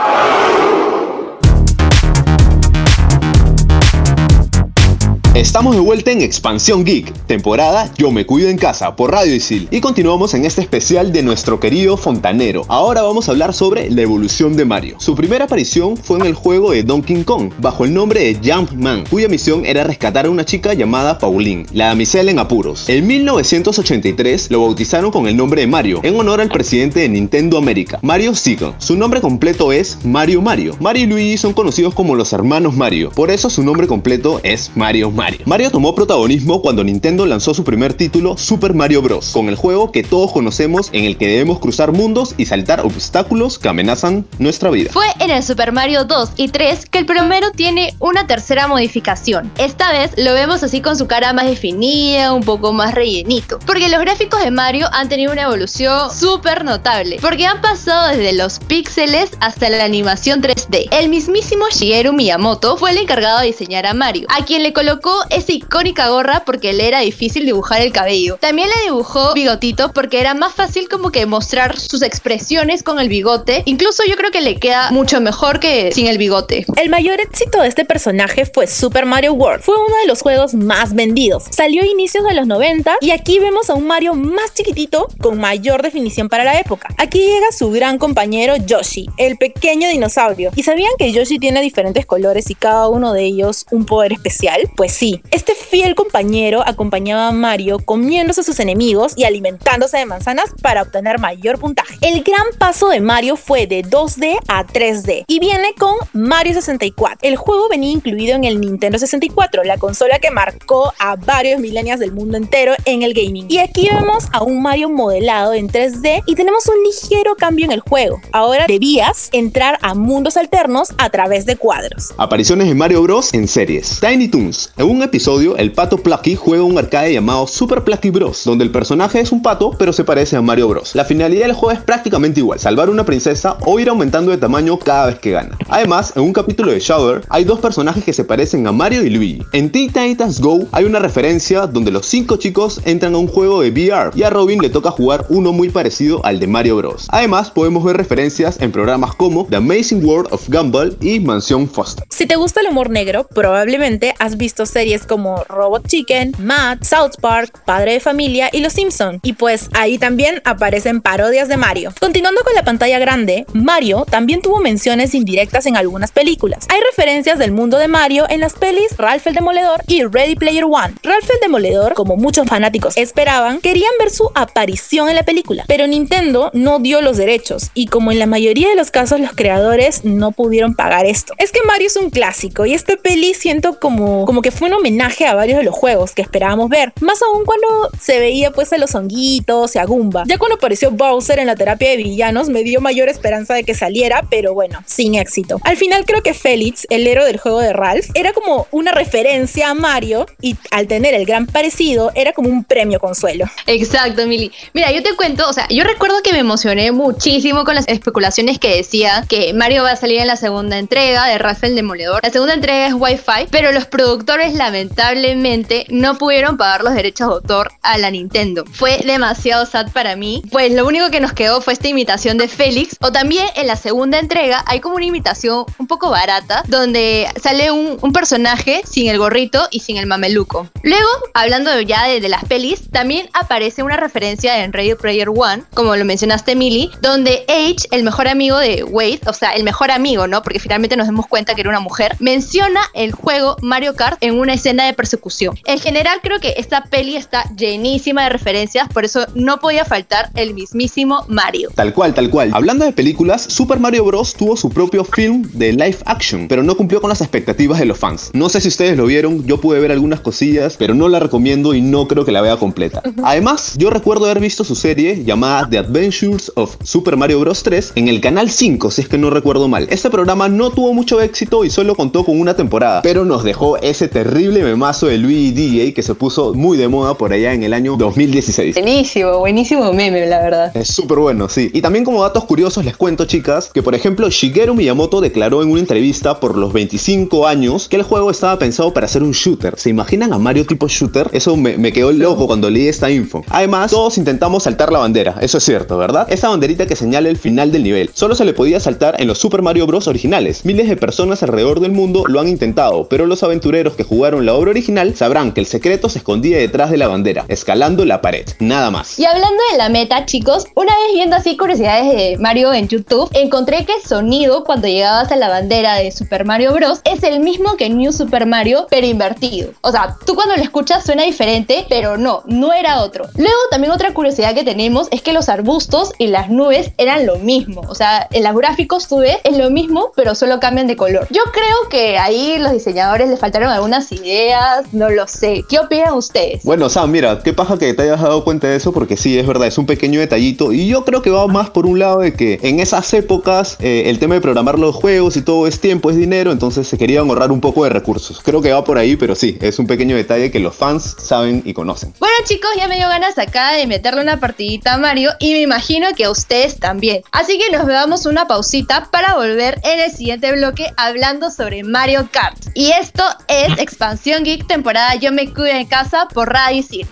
Estamos 5.37 5.75
de 5.75 5.81
vuelta 5.81 6.11
en 6.11 6.23
Expansión 6.23 6.83
Geek, 6.83 7.13
temporada 7.27 7.93
Yo 7.95 8.09
me 8.09 8.25
cuido 8.25 8.49
en 8.49 8.57
casa 8.57 8.95
por 8.95 9.11
Radio 9.11 9.35
Isil 9.35 9.67
y 9.69 9.81
continuamos 9.81 10.33
en 10.33 10.45
este 10.45 10.61
especial 10.61 11.13
de 11.13 11.21
nuestro 11.21 11.59
querido 11.59 11.95
fontanero. 11.95 12.65
Ahora 12.69 13.03
vamos 13.03 13.29
a 13.29 13.33
hablar 13.33 13.53
sobre 13.53 13.91
la 13.91 14.01
evolución 14.01 14.57
de 14.57 14.65
Mario. 14.65 14.95
Su 14.99 15.13
primera 15.13 15.45
aparición 15.45 15.95
fue 15.95 16.17
en 16.17 16.25
el 16.25 16.33
juego 16.33 16.71
de 16.71 16.81
Donkey 16.81 17.23
Kong 17.23 17.51
bajo 17.59 17.85
el 17.85 17.93
nombre 17.93 18.21
de 18.21 18.51
Jumpman, 18.51 19.03
cuya 19.11 19.27
misión 19.27 19.63
era 19.63 19.83
rescatar 19.83 20.25
a 20.25 20.31
una 20.31 20.43
chica 20.43 20.73
llamada 20.73 21.19
Pauline, 21.19 21.67
la 21.71 21.89
damisela 21.89 22.31
en 22.31 22.39
apuros. 22.39 22.89
En 22.89 23.05
1983 23.05 24.49
lo 24.49 24.61
bautizaron 24.61 25.11
con 25.11 25.27
el 25.27 25.37
nombre 25.37 25.61
de 25.61 25.67
Mario 25.67 25.99
en 26.01 26.19
honor 26.19 26.41
al 26.41 26.49
presidente 26.49 27.01
de 27.01 27.09
Nintendo 27.09 27.59
América, 27.59 27.99
Mario 28.01 28.33
Seagon. 28.33 28.73
Su 28.79 28.97
nombre 28.97 29.21
completo 29.21 29.71
es 29.71 29.99
Mario 30.03 30.41
Mario. 30.41 30.75
Mario 30.79 31.03
y 31.03 31.05
Luigi 31.05 31.37
son 31.37 31.53
conocidos 31.53 31.93
como 31.93 32.15
los 32.15 32.33
hermanos 32.33 32.75
Mario, 32.75 33.11
por 33.11 33.29
eso 33.29 33.51
su 33.51 33.61
nombre 33.61 33.85
completo 33.85 34.41
es 34.41 34.71
Mario 34.73 35.11
Mario. 35.11 35.26
Mario 35.45 35.71
tomó 35.71 35.93
protagonismo 35.93 36.61
cuando 36.61 36.83
Nintendo 36.83 37.25
lanzó 37.25 37.53
su 37.53 37.63
primer 37.63 37.93
título, 37.93 38.37
Super 38.37 38.73
Mario 38.73 39.01
Bros., 39.01 39.31
con 39.33 39.49
el 39.49 39.55
juego 39.55 39.91
que 39.91 40.03
todos 40.03 40.31
conocemos 40.31 40.89
en 40.93 41.03
el 41.03 41.17
que 41.17 41.27
debemos 41.27 41.59
cruzar 41.59 41.91
mundos 41.91 42.33
y 42.37 42.45
saltar 42.45 42.85
obstáculos 42.85 43.59
que 43.59 43.67
amenazan 43.67 44.25
nuestra 44.39 44.69
vida. 44.69 44.91
Fue 44.93 45.05
en 45.19 45.31
el 45.31 45.43
Super 45.43 45.71
Mario 45.71 46.05
2 46.05 46.31
y 46.37 46.47
3 46.47 46.85
que 46.89 46.99
el 46.99 47.05
primero 47.05 47.51
tiene 47.51 47.93
una 47.99 48.25
tercera 48.25 48.67
modificación. 48.67 49.51
Esta 49.57 49.91
vez 49.91 50.11
lo 50.17 50.33
vemos 50.33 50.63
así 50.63 50.81
con 50.81 50.97
su 50.97 51.07
cara 51.07 51.33
más 51.33 51.45
definida, 51.45 52.33
un 52.33 52.43
poco 52.43 52.71
más 52.71 52.93
rellenito. 52.93 53.59
Porque 53.65 53.89
los 53.89 53.99
gráficos 53.99 54.41
de 54.41 54.51
Mario 54.51 54.87
han 54.93 55.09
tenido 55.09 55.33
una 55.33 55.43
evolución 55.43 56.09
súper 56.11 56.63
notable. 56.63 57.17
Porque 57.21 57.45
han 57.45 57.61
pasado 57.61 58.09
desde 58.09 58.33
los 58.33 58.59
píxeles 58.59 59.31
hasta 59.39 59.69
la 59.69 59.83
animación 59.83 60.41
3D. 60.41 60.87
El 60.91 61.09
mismísimo 61.09 61.65
Shigeru 61.69 62.13
Miyamoto 62.13 62.77
fue 62.77 62.91
el 62.91 62.97
encargado 62.97 63.39
de 63.39 63.47
diseñar 63.47 63.85
a 63.85 63.93
Mario, 63.93 64.27
a 64.29 64.45
quien 64.45 64.63
le 64.63 64.73
colocó 64.73 65.16
esa 65.29 65.51
icónica 65.51 66.09
gorra 66.09 66.43
porque 66.45 66.73
le 66.73 66.87
era 66.87 66.99
difícil 67.01 67.45
dibujar 67.45 67.81
el 67.81 67.91
cabello. 67.91 68.37
También 68.39 68.69
le 68.69 68.85
dibujó 68.85 69.33
bigotito 69.33 69.91
porque 69.93 70.19
era 70.19 70.33
más 70.33 70.53
fácil 70.53 70.89
como 70.89 71.11
que 71.11 71.25
mostrar 71.25 71.79
sus 71.79 72.01
expresiones 72.01 72.83
con 72.83 72.99
el 72.99 73.09
bigote. 73.09 73.63
Incluso 73.65 74.03
yo 74.07 74.15
creo 74.15 74.31
que 74.31 74.41
le 74.41 74.59
queda 74.59 74.91
mucho 74.91 75.21
mejor 75.21 75.59
que 75.59 75.91
sin 75.91 76.07
el 76.07 76.17
bigote. 76.17 76.65
El 76.75 76.89
mayor 76.89 77.19
éxito 77.19 77.61
de 77.61 77.67
este 77.67 77.85
personaje 77.85 78.45
fue 78.45 78.67
Super 78.67 79.05
Mario 79.05 79.33
World. 79.33 79.61
Fue 79.63 79.75
uno 79.75 79.95
de 80.01 80.07
los 80.07 80.21
juegos 80.21 80.53
más 80.53 80.93
vendidos. 80.93 81.45
Salió 81.49 81.83
a 81.83 81.87
inicios 81.87 82.23
de 82.25 82.33
los 82.33 82.47
90 82.47 82.97
y 83.01 83.11
aquí 83.11 83.39
vemos 83.39 83.69
a 83.69 83.73
un 83.73 83.87
Mario 83.87 84.13
más 84.13 84.53
chiquitito 84.53 85.07
con 85.21 85.39
mayor 85.39 85.81
definición 85.81 86.29
para 86.29 86.43
la 86.43 86.59
época. 86.59 86.89
Aquí 86.97 87.19
llega 87.19 87.51
su 87.51 87.71
gran 87.71 87.97
compañero 87.97 88.55
Yoshi, 88.57 89.07
el 89.17 89.37
pequeño 89.37 89.89
dinosaurio. 89.89 90.51
¿Y 90.55 90.63
sabían 90.63 90.91
que 90.97 91.11
Yoshi 91.11 91.39
tiene 91.39 91.61
diferentes 91.61 92.05
colores 92.05 92.49
y 92.49 92.55
cada 92.55 92.89
uno 92.89 93.13
de 93.13 93.23
ellos 93.23 93.65
un 93.71 93.85
poder 93.85 94.13
especial? 94.13 94.69
Pues 94.75 94.91
sí, 94.93 95.06
este 95.31 95.53
fiel 95.55 95.95
compañero 95.95 96.63
acompañaba 96.65 97.27
a 97.27 97.31
Mario 97.31 97.79
comiéndose 97.79 98.41
a 98.41 98.43
sus 98.43 98.59
enemigos 98.59 99.13
y 99.15 99.23
alimentándose 99.23 99.97
de 99.97 100.05
manzanas 100.05 100.51
para 100.61 100.81
obtener 100.81 101.19
mayor 101.19 101.59
puntaje. 101.59 101.95
El 102.01 102.23
gran 102.23 102.45
paso 102.57 102.89
de 102.89 102.99
Mario 102.99 103.35
fue 103.35 103.67
de 103.67 103.83
2D 103.83 104.37
a 104.47 104.65
3D 104.65 105.25
y 105.27 105.39
viene 105.39 105.73
con 105.77 105.95
Mario 106.13 106.53
64. 106.53 107.19
El 107.21 107.35
juego 107.35 107.69
venía 107.69 107.91
incluido 107.91 108.35
en 108.35 108.43
el 108.43 108.59
Nintendo 108.59 108.99
64, 108.99 109.63
la 109.63 109.77
consola 109.77 110.19
que 110.19 110.31
marcó 110.31 110.93
a 110.99 111.15
varios 111.15 111.59
milenios 111.59 111.99
del 111.99 112.11
mundo 112.11 112.37
entero 112.37 112.73
en 112.85 113.03
el 113.03 113.13
gaming. 113.13 113.45
Y 113.49 113.59
aquí 113.59 113.89
vemos 113.91 114.25
a 114.31 114.43
un 114.43 114.61
Mario 114.61 114.89
modelado 114.89 115.53
en 115.53 115.69
3D 115.69 116.23
y 116.25 116.35
tenemos 116.35 116.67
un 116.67 116.83
ligero 116.83 117.35
cambio 117.35 117.65
en 117.65 117.71
el 117.71 117.79
juego. 117.79 118.19
Ahora 118.31 118.65
debías 118.67 119.29
entrar 119.31 119.77
a 119.81 119.93
mundos 119.93 120.37
alternos 120.37 120.93
a 120.97 121.09
través 121.09 121.45
de 121.45 121.55
cuadros. 121.55 122.13
Apariciones 122.17 122.67
de 122.67 122.75
Mario 122.75 123.01
Bros. 123.03 123.33
en 123.33 123.47
series. 123.47 123.99
Tiny 123.99 124.27
Toons. 124.27 124.71
Episodio, 125.03 125.57
el 125.57 125.71
pato 125.71 125.97
Plucky 125.97 126.35
juega 126.35 126.63
un 126.63 126.77
arcade 126.77 127.13
llamado 127.13 127.47
Super 127.47 127.83
Plucky 127.83 128.09
Bros, 128.09 128.43
donde 128.45 128.63
el 128.63 128.71
personaje 128.71 129.19
es 129.19 129.31
un 129.31 129.41
pato, 129.41 129.71
pero 129.77 129.93
se 129.93 130.03
parece 130.03 130.35
a 130.35 130.41
Mario 130.41 130.67
Bros. 130.67 130.95
La 130.95 131.05
finalidad 131.05 131.47
del 131.47 131.55
juego 131.55 131.77
es 131.77 131.83
prácticamente 131.83 132.39
igual, 132.39 132.59
salvar 132.59 132.89
una 132.89 133.05
princesa 133.05 133.57
o 133.65 133.79
ir 133.79 133.89
aumentando 133.89 134.31
de 134.31 134.37
tamaño 134.37 134.77
cada 134.79 135.07
vez 135.07 135.19
que 135.19 135.31
gana. 135.31 135.57
Además, 135.69 136.13
en 136.15 136.23
un 136.23 136.33
capítulo 136.33 136.71
de 136.71 136.79
Shower, 136.79 137.23
hay 137.29 137.43
dos 137.43 137.59
personajes 137.59 138.03
que 138.03 138.13
se 138.13 138.23
parecen 138.23 138.67
a 138.67 138.71
Mario 138.71 139.03
y 139.03 139.09
Luigi. 139.09 139.43
En 139.53 139.71
Teen 139.71 139.91
Titans 139.91 140.39
Go 140.39 140.67
hay 140.71 140.85
una 140.85 140.99
referencia 140.99 141.67
donde 141.67 141.91
los 141.91 142.05
cinco 142.05 142.37
chicos 142.37 142.81
entran 142.85 143.15
a 143.15 143.17
un 143.17 143.27
juego 143.27 143.61
de 143.61 143.71
VR 143.71 144.11
y 144.15 144.23
a 144.23 144.29
Robin 144.29 144.61
le 144.61 144.69
toca 144.69 144.91
jugar 144.91 145.25
uno 145.29 145.51
muy 145.51 145.69
parecido 145.69 146.25
al 146.25 146.39
de 146.39 146.47
Mario 146.47 146.77
Bros. 146.77 147.07
Además, 147.09 147.51
podemos 147.51 147.83
ver 147.83 147.97
referencias 147.97 148.59
en 148.59 148.71
programas 148.71 149.15
como 149.15 149.45
The 149.45 149.57
Amazing 149.57 150.05
World 150.05 150.33
of 150.33 150.49
Gumball 150.49 150.97
y 151.01 151.19
Mansión 151.19 151.67
Foster. 151.69 152.05
Si 152.09 152.25
te 152.25 152.35
gusta 152.35 152.61
el 152.61 152.67
humor 152.67 152.89
negro, 152.89 153.27
probablemente 153.27 154.15
has 154.19 154.37
visto 154.37 154.65
series 154.77 155.07
como 155.07 155.43
Robot 155.45 155.87
Chicken, 155.87 156.33
Matt, 156.37 156.83
South 156.83 157.13
Park, 157.19 157.63
Padre 157.65 157.93
de 157.93 157.99
Familia 157.99 158.51
y 158.53 158.59
Los 158.59 158.73
Simpson. 158.73 159.19
Y 159.23 159.33
pues 159.33 159.71
ahí 159.73 159.97
también 159.97 160.39
aparecen 160.45 161.01
parodias 161.01 161.47
de 161.47 161.57
Mario. 161.57 161.91
Continuando 161.99 162.43
con 162.43 162.53
la 162.53 162.61
pantalla 162.61 162.99
grande, 162.99 163.47
Mario 163.53 164.05
también 164.07 164.43
tuvo 164.43 164.59
menciones 164.59 165.15
indirectas 165.15 165.65
en 165.65 165.77
algunas 165.77 166.11
películas. 166.11 166.67
Hay 166.69 166.79
referencias 166.91 167.39
del 167.39 167.51
mundo 167.51 167.79
de 167.79 167.87
Mario 167.87 168.27
en 168.29 168.39
las 168.39 168.53
pelis 168.53 168.95
Ralph 168.99 169.25
el 169.25 169.33
Demoledor 169.33 169.81
y 169.87 170.03
Ready 170.03 170.35
Player 170.35 170.65
One. 170.65 170.93
Ralph 171.01 171.27
el 171.31 171.39
Demoledor, 171.41 171.95
como 171.95 172.15
muchos 172.15 172.47
fanáticos 172.47 172.95
esperaban, 172.97 173.59
querían 173.59 173.89
ver 173.97 174.11
su 174.11 174.29
aparición 174.35 175.09
en 175.09 175.15
la 175.15 175.23
película, 175.23 175.65
pero 175.67 175.87
Nintendo 175.87 176.51
no 176.53 176.77
dio 176.77 177.01
los 177.01 177.17
derechos 177.17 177.71
y 177.73 177.87
como 177.87 178.11
en 178.11 178.19
la 178.19 178.27
mayoría 178.27 178.69
de 178.69 178.75
los 178.75 178.91
casos 178.91 179.19
los 179.19 179.31
creadores 179.31 180.05
no 180.05 180.33
pudieron 180.33 180.75
pagar 180.75 181.07
esto. 181.07 181.33
Es 181.39 181.51
que 181.51 181.63
Mario 181.63 181.87
es 181.87 181.95
un 181.95 182.11
clásico 182.11 182.67
y 182.67 182.75
esta 182.75 182.95
peli 182.95 183.33
siento 183.33 183.79
como, 183.79 184.25
como 184.25 184.43
que 184.43 184.51
un 184.67 184.73
homenaje 184.73 185.25
a 185.25 185.33
varios 185.33 185.57
de 185.57 185.63
los 185.63 185.75
juegos 185.75 186.11
que 186.13 186.21
esperábamos 186.21 186.69
ver, 186.69 186.93
más 187.01 187.21
aún 187.21 187.45
cuando 187.45 187.67
se 187.99 188.19
veía 188.19 188.51
pues 188.51 188.71
a 188.73 188.77
los 188.77 188.93
honguitos 188.95 189.75
y 189.75 189.79
a 189.79 189.85
Goomba. 189.85 190.23
Ya 190.27 190.37
cuando 190.37 190.55
apareció 190.55 190.91
Bowser 190.91 191.39
en 191.39 191.47
la 191.47 191.55
terapia 191.55 191.89
de 191.89 191.97
villanos 191.97 192.49
me 192.49 192.63
dio 192.63 192.81
mayor 192.81 193.09
esperanza 193.09 193.53
de 193.53 193.63
que 193.63 193.73
saliera, 193.73 194.23
pero 194.29 194.53
bueno, 194.53 194.83
sin 194.85 195.15
éxito. 195.15 195.59
Al 195.63 195.77
final 195.77 196.05
creo 196.05 196.21
que 196.21 196.33
Félix, 196.33 196.85
el 196.89 197.07
héroe 197.07 197.25
del 197.25 197.37
juego 197.37 197.59
de 197.59 197.73
Ralph, 197.73 198.07
era 198.13 198.33
como 198.33 198.67
una 198.71 198.91
referencia 198.91 199.69
a 199.69 199.73
Mario 199.73 200.25
y 200.41 200.55
al 200.71 200.87
tener 200.87 201.13
el 201.13 201.25
gran 201.25 201.47
parecido 201.47 202.11
era 202.15 202.33
como 202.33 202.49
un 202.49 202.63
premio 202.63 202.99
consuelo. 202.99 203.45
Exacto, 203.65 204.25
Mili. 204.27 204.51
Mira, 204.73 204.91
yo 204.91 205.01
te 205.03 205.15
cuento, 205.15 205.47
o 205.47 205.53
sea, 205.53 205.67
yo 205.69 205.83
recuerdo 205.83 206.21
que 206.21 206.33
me 206.33 206.39
emocioné 206.39 206.91
muchísimo 206.91 207.63
con 207.63 207.75
las 207.75 207.87
especulaciones 207.87 208.59
que 208.59 208.75
decía 208.75 209.25
que 209.27 209.53
Mario 209.53 209.83
va 209.83 209.91
a 209.91 209.95
salir 209.95 210.19
en 210.19 210.27
la 210.27 210.35
segunda 210.35 210.77
entrega 210.77 211.27
de 211.27 211.37
Ralph 211.37 211.63
el 211.63 211.75
Demoledor. 211.75 212.21
La 212.23 212.29
segunda 212.29 212.53
entrega 212.53 212.87
es 212.87 212.93
Wi-Fi, 212.93 213.47
pero 213.51 213.71
los 213.71 213.85
productores 213.85 214.53
lamentablemente 214.57 215.85
no 215.89 216.17
pudieron 216.17 216.57
pagar 216.57 216.83
los 216.83 216.93
derechos 216.93 217.27
de 217.27 217.33
autor 217.35 217.71
a 217.81 217.97
la 217.97 218.11
Nintendo. 218.11 218.65
Fue 218.71 218.99
demasiado 219.05 219.65
sad 219.65 219.91
para 219.91 220.15
mí, 220.15 220.41
pues 220.51 220.73
lo 220.73 220.85
único 220.85 221.09
que 221.09 221.19
nos 221.19 221.33
quedó 221.33 221.61
fue 221.61 221.73
esta 221.73 221.87
imitación 221.87 222.37
de 222.37 222.47
Félix. 222.47 222.97
O 223.01 223.11
también 223.11 223.45
en 223.55 223.67
la 223.67 223.75
segunda 223.75 224.19
entrega 224.19 224.63
hay 224.67 224.79
como 224.79 224.95
una 224.95 225.05
imitación 225.05 225.65
un 225.77 225.87
poco 225.87 226.09
barata, 226.09 226.63
donde 226.67 227.27
sale 227.41 227.71
un, 227.71 227.97
personaje 228.17 228.81
sin 228.83 229.09
el 229.09 229.19
gorrito 229.19 229.67
y 229.69 229.81
sin 229.81 229.97
el 229.97 230.07
mameluco. 230.07 230.67
Luego, 230.81 231.07
hablando 231.35 231.79
ya 231.81 232.07
de, 232.07 232.27
las 232.27 232.45
pelis, 232.45 232.89
también 232.89 233.29
aparece 233.33 233.83
una 233.83 233.97
referencia 233.97 234.63
en 234.63 234.73
Ready 234.73 234.95
Player 234.95 235.29
One, 235.29 235.63
como 235.75 235.95
lo 235.95 236.03
mencionaste, 236.03 236.55
Millie, 236.55 236.89
donde 237.01 237.45
H, 237.47 237.87
el 237.91 238.03
mejor 238.03 238.27
amigo 238.27 238.57
de 238.57 238.83
Wade, 238.83 239.21
o 239.27 239.33
sea, 239.33 239.51
el 239.51 239.63
mejor 239.63 239.91
amigo, 239.91 240.25
¿no? 240.25 240.41
Porque 240.41 240.59
finalmente 240.59 240.97
nos 240.97 241.05
damos 241.05 241.27
cuenta 241.27 241.53
que 241.53 241.61
era 241.61 241.69
una 241.69 241.79
mujer, 241.79 242.15
menciona 242.19 242.81
el 242.93 243.11
juego 243.11 243.57
Mario 243.61 243.95
Kart 243.95 244.17
en 244.21 244.39
una 244.39 244.46
escena 244.53 244.85
de 244.85 244.93
persecución. 244.93 245.57
En 245.65 245.79
general, 245.79 246.19
creo 246.21 246.39
que 246.39 246.55
esta 246.57 246.83
peli 246.85 247.15
está 247.15 247.43
llenísima 247.55 248.23
de 248.23 248.29
referencias, 248.29 248.87
por 248.89 249.05
eso 249.05 249.25
no 249.35 249.59
podía 249.59 249.85
faltar 249.85 250.29
el 250.35 250.53
mismísimo 250.53 251.25
Mario. 251.27 251.69
Tal 251.75 251.93
cual, 251.93 252.13
tal 252.13 252.29
cual. 252.29 252.51
Hablando 252.53 252.85
de 252.85 252.93
películas, 252.93 253.43
Super 253.43 253.79
Mario 253.79 254.05
Bros. 254.05 254.33
tuvo 254.33 254.57
su 254.57 254.69
propio 254.69 255.03
film 255.03 255.43
de 255.53 255.73
live 255.73 255.97
action, 256.05 256.47
pero 256.47 256.63
no 256.63 256.75
cumplió 256.75 257.01
con 257.01 257.09
las 257.09 257.21
expectativas 257.21 257.79
de 257.79 257.85
los 257.85 257.97
fans. 257.97 258.31
No 258.33 258.49
sé 258.49 258.61
si 258.61 258.67
ustedes 258.67 258.97
lo 258.97 259.05
vieron, 259.05 259.45
yo 259.45 259.59
pude 259.59 259.79
ver 259.79 259.91
algunas 259.91 260.19
cosillas, 260.19 260.75
pero 260.77 260.93
no 260.93 261.09
la 261.09 261.19
recomiendo 261.19 261.73
y 261.73 261.81
no 261.81 262.07
creo 262.07 262.25
que 262.25 262.31
la 262.31 262.41
vea 262.41 262.57
completa. 262.57 263.01
Además, 263.23 263.75
yo 263.77 263.89
recuerdo 263.89 264.25
haber 264.25 264.39
visto 264.39 264.63
su 264.63 264.75
serie 264.75 265.23
llamada 265.23 265.67
The 265.69 265.79
Adventures 265.79 266.51
of 266.55 266.75
Super 266.83 267.17
Mario 267.17 267.39
Bros. 267.39 267.63
3 267.63 267.93
en 267.95 268.07
el 268.07 268.21
canal 268.21 268.49
5, 268.49 268.91
si 268.91 269.01
es 269.01 269.09
que 269.09 269.17
no 269.17 269.29
recuerdo 269.29 269.67
mal. 269.67 269.87
Este 269.89 270.09
programa 270.09 270.47
no 270.47 270.69
tuvo 270.69 270.93
mucho 270.93 271.19
éxito 271.21 271.65
y 271.65 271.69
solo 271.69 271.95
contó 271.95 272.23
con 272.23 272.39
una 272.39 272.55
temporada, 272.55 273.01
pero 273.01 273.25
nos 273.25 273.43
dejó 273.43 273.77
ese 273.77 274.07
terrible 274.07 274.36
memazo 274.37 275.07
de 275.07 275.17
Luigi 275.17 275.51
DJ 275.51 275.93
que 275.93 276.03
se 276.03 276.13
puso 276.13 276.53
muy 276.53 276.77
de 276.77 276.87
moda 276.87 277.15
por 277.15 277.33
allá 277.33 277.53
en 277.53 277.63
el 277.63 277.73
año 277.73 277.95
2016. 277.97 278.75
Buenísimo, 278.75 279.39
buenísimo 279.39 279.91
meme, 279.93 280.25
la 280.27 280.39
verdad. 280.39 280.77
Es 280.77 280.89
súper 280.89 281.17
bueno, 281.17 281.49
sí. 281.49 281.71
Y 281.73 281.81
también 281.81 282.05
como 282.05 282.21
datos 282.21 282.45
curiosos 282.45 282.85
les 282.85 282.95
cuento, 282.95 283.25
chicas, 283.25 283.71
que 283.73 283.81
por 283.81 283.95
ejemplo 283.95 284.29
Shigeru 284.29 284.75
Miyamoto 284.75 285.21
declaró 285.21 285.63
en 285.63 285.71
una 285.71 285.79
entrevista 285.79 286.39
por 286.39 286.55
los 286.55 286.71
25 286.71 287.47
años 287.47 287.89
que 287.89 287.95
el 287.95 288.03
juego 288.03 288.29
estaba 288.29 288.59
pensado 288.59 288.93
para 288.93 289.07
ser 289.07 289.23
un 289.23 289.31
shooter. 289.31 289.73
¿Se 289.77 289.89
imaginan 289.89 290.33
a 290.33 290.37
Mario 290.37 290.65
tipo 290.65 290.87
shooter? 290.87 291.29
Eso 291.33 291.57
me, 291.57 291.77
me 291.77 291.91
quedó 291.91 292.11
loco 292.11 292.45
cuando 292.45 292.69
leí 292.69 292.87
esta 292.87 293.09
info. 293.09 293.43
Además, 293.49 293.91
todos 293.91 294.17
intentamos 294.17 294.63
saltar 294.63 294.91
la 294.91 294.99
bandera, 294.99 295.35
eso 295.41 295.57
es 295.57 295.63
cierto, 295.63 295.97
¿verdad? 295.97 296.27
Esa 296.31 296.49
banderita 296.49 296.85
que 296.85 296.95
señala 296.95 297.29
el 297.29 297.37
final 297.37 297.71
del 297.71 297.83
nivel. 297.83 298.11
Solo 298.13 298.35
se 298.35 298.45
le 298.45 298.53
podía 298.53 298.79
saltar 298.79 299.19
en 299.19 299.27
los 299.27 299.39
Super 299.39 299.61
Mario 299.61 299.87
Bros. 299.87 300.07
originales. 300.07 300.63
Miles 300.63 300.89
de 300.89 300.95
personas 300.95 301.41
alrededor 301.41 301.79
del 301.79 301.91
mundo 301.91 302.25
lo 302.27 302.39
han 302.39 302.47
intentado, 302.47 303.07
pero 303.09 303.25
los 303.25 303.43
aventureros 303.43 303.95
que 303.95 304.03
jugaron 304.03 304.26
la 304.35 304.53
obra 304.53 304.71
original 304.71 305.15
sabrán 305.15 305.53
que 305.53 305.61
el 305.61 305.65
secreto 305.65 306.09
se 306.09 306.19
escondía 306.19 306.57
detrás 306.57 306.91
de 306.91 306.97
la 306.97 307.07
bandera, 307.07 307.45
escalando 307.47 308.05
la 308.05 308.21
pared. 308.21 308.45
Nada 308.59 308.91
más. 308.91 309.17
Y 309.17 309.25
hablando 309.25 309.61
de 309.71 309.77
la 309.77 309.89
meta, 309.89 310.25
chicos, 310.25 310.65
una 310.75 310.93
vez 310.93 311.13
viendo 311.13 311.35
así 311.35 311.55
curiosidades 311.55 312.13
de 312.13 312.37
Mario 312.37 312.73
en 312.73 312.87
YouTube, 312.87 313.29
encontré 313.33 313.85
que 313.85 313.93
el 313.93 314.01
sonido 314.01 314.63
cuando 314.63 314.87
llegabas 314.87 315.31
a 315.31 315.35
la 315.35 315.49
bandera 315.49 315.95
de 315.95 316.11
Super 316.11 316.45
Mario 316.45 316.73
Bros. 316.73 317.01
es 317.03 317.23
el 317.23 317.39
mismo 317.39 317.77
que 317.77 317.89
New 317.89 318.11
Super 318.11 318.45
Mario, 318.45 318.87
pero 318.89 319.07
invertido. 319.07 319.71
O 319.81 319.91
sea, 319.91 320.17
tú 320.25 320.35
cuando 320.35 320.55
lo 320.55 320.61
escuchas 320.61 321.05
suena 321.05 321.23
diferente, 321.23 321.85
pero 321.89 322.17
no, 322.17 322.43
no 322.45 322.73
era 322.73 323.01
otro. 323.01 323.25
Luego 323.35 323.57
también 323.71 323.93
otra 323.93 324.13
curiosidad 324.13 324.53
que 324.53 324.63
tenemos 324.63 325.07
es 325.11 325.21
que 325.21 325.33
los 325.33 325.47
arbustos 325.47 326.11
y 326.17 326.27
las 326.27 326.49
nubes 326.49 326.91
eran 326.97 327.25
lo 327.25 327.37
mismo. 327.37 327.81
O 327.87 327.95
sea, 327.95 328.27
en 328.31 328.43
los 328.43 328.55
gráficos 328.55 329.07
tú 329.07 329.21
es 329.21 329.57
lo 329.57 329.69
mismo, 329.69 330.11
pero 330.15 330.35
solo 330.35 330.59
cambian 330.59 330.87
de 330.87 330.95
color. 330.95 331.27
Yo 331.29 331.41
creo 331.51 331.89
que 331.89 332.17
ahí 332.17 332.57
los 332.59 332.71
diseñadores 332.71 333.29
les 333.29 333.39
faltaron 333.39 333.69
algunas 333.69 334.07
ideas, 334.17 334.93
no 334.93 335.09
lo 335.09 335.27
sé. 335.27 335.63
¿Qué 335.67 335.79
opinan 335.79 336.13
ustedes? 336.13 336.63
Bueno, 336.63 336.89
Sam, 336.89 337.11
mira, 337.11 337.41
qué 337.43 337.53
paja 337.53 337.77
que 337.77 337.93
te 337.93 338.03
hayas 338.03 338.21
dado 338.21 338.43
cuenta 338.43 338.67
de 338.67 338.75
eso, 338.75 338.91
porque 338.91 339.17
sí, 339.17 339.37
es 339.37 339.47
verdad, 339.47 339.67
es 339.67 339.77
un 339.77 339.85
pequeño 339.85 340.19
detallito. 340.19 340.73
Y 340.73 340.87
yo 340.87 341.05
creo 341.05 341.21
que 341.21 341.29
va 341.29 341.47
más 341.47 341.69
por 341.69 341.85
un 341.85 341.99
lado 341.99 342.19
de 342.19 342.33
que 342.33 342.59
en 342.63 342.79
esas 342.79 343.13
épocas 343.13 343.77
eh, 343.79 344.03
el 344.07 344.19
tema 344.19 344.35
de 344.35 344.41
programar 344.41 344.79
los 344.79 344.95
juegos 344.95 345.37
y 345.37 345.41
todo 345.41 345.67
es 345.67 345.79
tiempo, 345.79 346.09
es 346.09 346.17
dinero, 346.17 346.51
entonces 346.51 346.87
se 346.87 346.97
querían 346.97 347.29
ahorrar 347.29 347.51
un 347.51 347.61
poco 347.61 347.83
de 347.83 347.89
recursos. 347.89 348.41
Creo 348.43 348.61
que 348.61 348.71
va 348.71 348.83
por 348.83 348.97
ahí, 348.97 349.15
pero 349.15 349.35
sí, 349.35 349.57
es 349.61 349.79
un 349.79 349.87
pequeño 349.87 350.15
detalle 350.15 350.51
que 350.51 350.59
los 350.59 350.75
fans 350.75 351.15
saben 351.19 351.61
y 351.65 351.73
conocen. 351.73 352.13
Bueno 352.19 352.33
chicos, 352.45 352.69
ya 352.77 352.87
me 352.87 352.95
dio 352.95 353.07
ganas 353.07 353.37
acá 353.37 353.73
de 353.73 353.87
meterle 353.87 354.21
una 354.21 354.39
partidita 354.39 354.93
a 354.93 354.97
Mario 354.97 355.31
y 355.39 355.53
me 355.53 355.61
imagino 355.61 356.07
que 356.15 356.25
a 356.25 356.31
ustedes 356.31 356.79
también. 356.79 357.21
Así 357.31 357.57
que 357.57 357.75
nos 357.75 357.85
veamos 357.85 358.25
una 358.25 358.47
pausita 358.47 359.09
para 359.11 359.35
volver 359.35 359.79
en 359.83 359.99
el 359.99 360.11
siguiente 360.11 360.51
bloque 360.51 360.91
hablando 360.97 361.49
sobre 361.51 361.83
Mario 361.83 362.27
Kart. 362.31 362.57
Y 362.73 362.91
esto 362.91 363.23
es 363.47 363.77
Expansión 363.79 364.06
Geek 364.15 364.67
temporada 364.67 365.15
Yo 365.15 365.31
me 365.31 365.53
cuido 365.53 365.75
en 365.75 365.85
casa 365.85 366.27
por 366.33 366.49
Radio. 366.49 367.07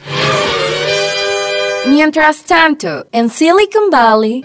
Mientras 1.87 2.43
tanto, 2.43 3.07
en 3.11 3.29
Silicon 3.29 3.89
Valley... 3.91 4.43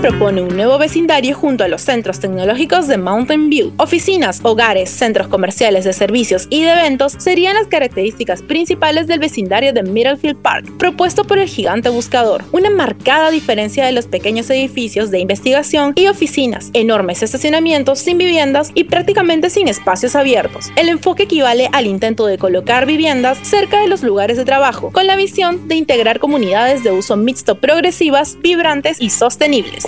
Propone 0.00 0.42
un 0.42 0.54
nuevo 0.54 0.78
vecindario 0.78 1.34
junto 1.34 1.64
a 1.64 1.68
los 1.68 1.82
centros 1.82 2.20
tecnológicos 2.20 2.86
de 2.86 2.96
Mountain 2.96 3.48
View. 3.48 3.72
Oficinas, 3.78 4.40
hogares, 4.44 4.90
centros 4.90 5.26
comerciales 5.26 5.84
de 5.84 5.92
servicios 5.92 6.46
y 6.48 6.62
de 6.62 6.72
eventos 6.72 7.14
serían 7.18 7.54
las 7.54 7.66
características 7.66 8.42
principales 8.42 9.08
del 9.08 9.18
vecindario 9.18 9.72
de 9.72 9.82
Middlefield 9.82 10.36
Park, 10.36 10.70
propuesto 10.78 11.24
por 11.24 11.38
el 11.38 11.48
gigante 11.48 11.88
buscador. 11.88 12.44
Una 12.52 12.70
marcada 12.70 13.30
diferencia 13.30 13.84
de 13.84 13.92
los 13.92 14.06
pequeños 14.06 14.48
edificios 14.50 15.10
de 15.10 15.18
investigación 15.18 15.92
y 15.96 16.06
oficinas, 16.06 16.70
enormes 16.74 17.22
estacionamientos 17.22 17.98
sin 17.98 18.18
viviendas 18.18 18.70
y 18.74 18.84
prácticamente 18.84 19.50
sin 19.50 19.66
espacios 19.66 20.14
abiertos. 20.14 20.70
El 20.76 20.88
enfoque 20.88 21.24
equivale 21.24 21.68
al 21.72 21.86
intento 21.86 22.26
de 22.26 22.38
colocar 22.38 22.86
viviendas 22.86 23.38
cerca 23.42 23.80
de 23.80 23.88
los 23.88 24.02
lugares 24.02 24.36
de 24.36 24.44
trabajo, 24.44 24.92
con 24.92 25.06
la 25.06 25.16
visión 25.16 25.66
de 25.66 25.74
integrar 25.74 26.20
comunidades 26.20 26.84
de 26.84 26.92
uso 26.92 27.16
mixto 27.16 27.58
progresivas, 27.58 28.38
vibrantes 28.40 29.00
y 29.00 29.10
sostenibles. 29.10 29.85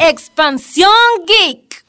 Expansión 0.00 0.90
Geek. 1.26 1.84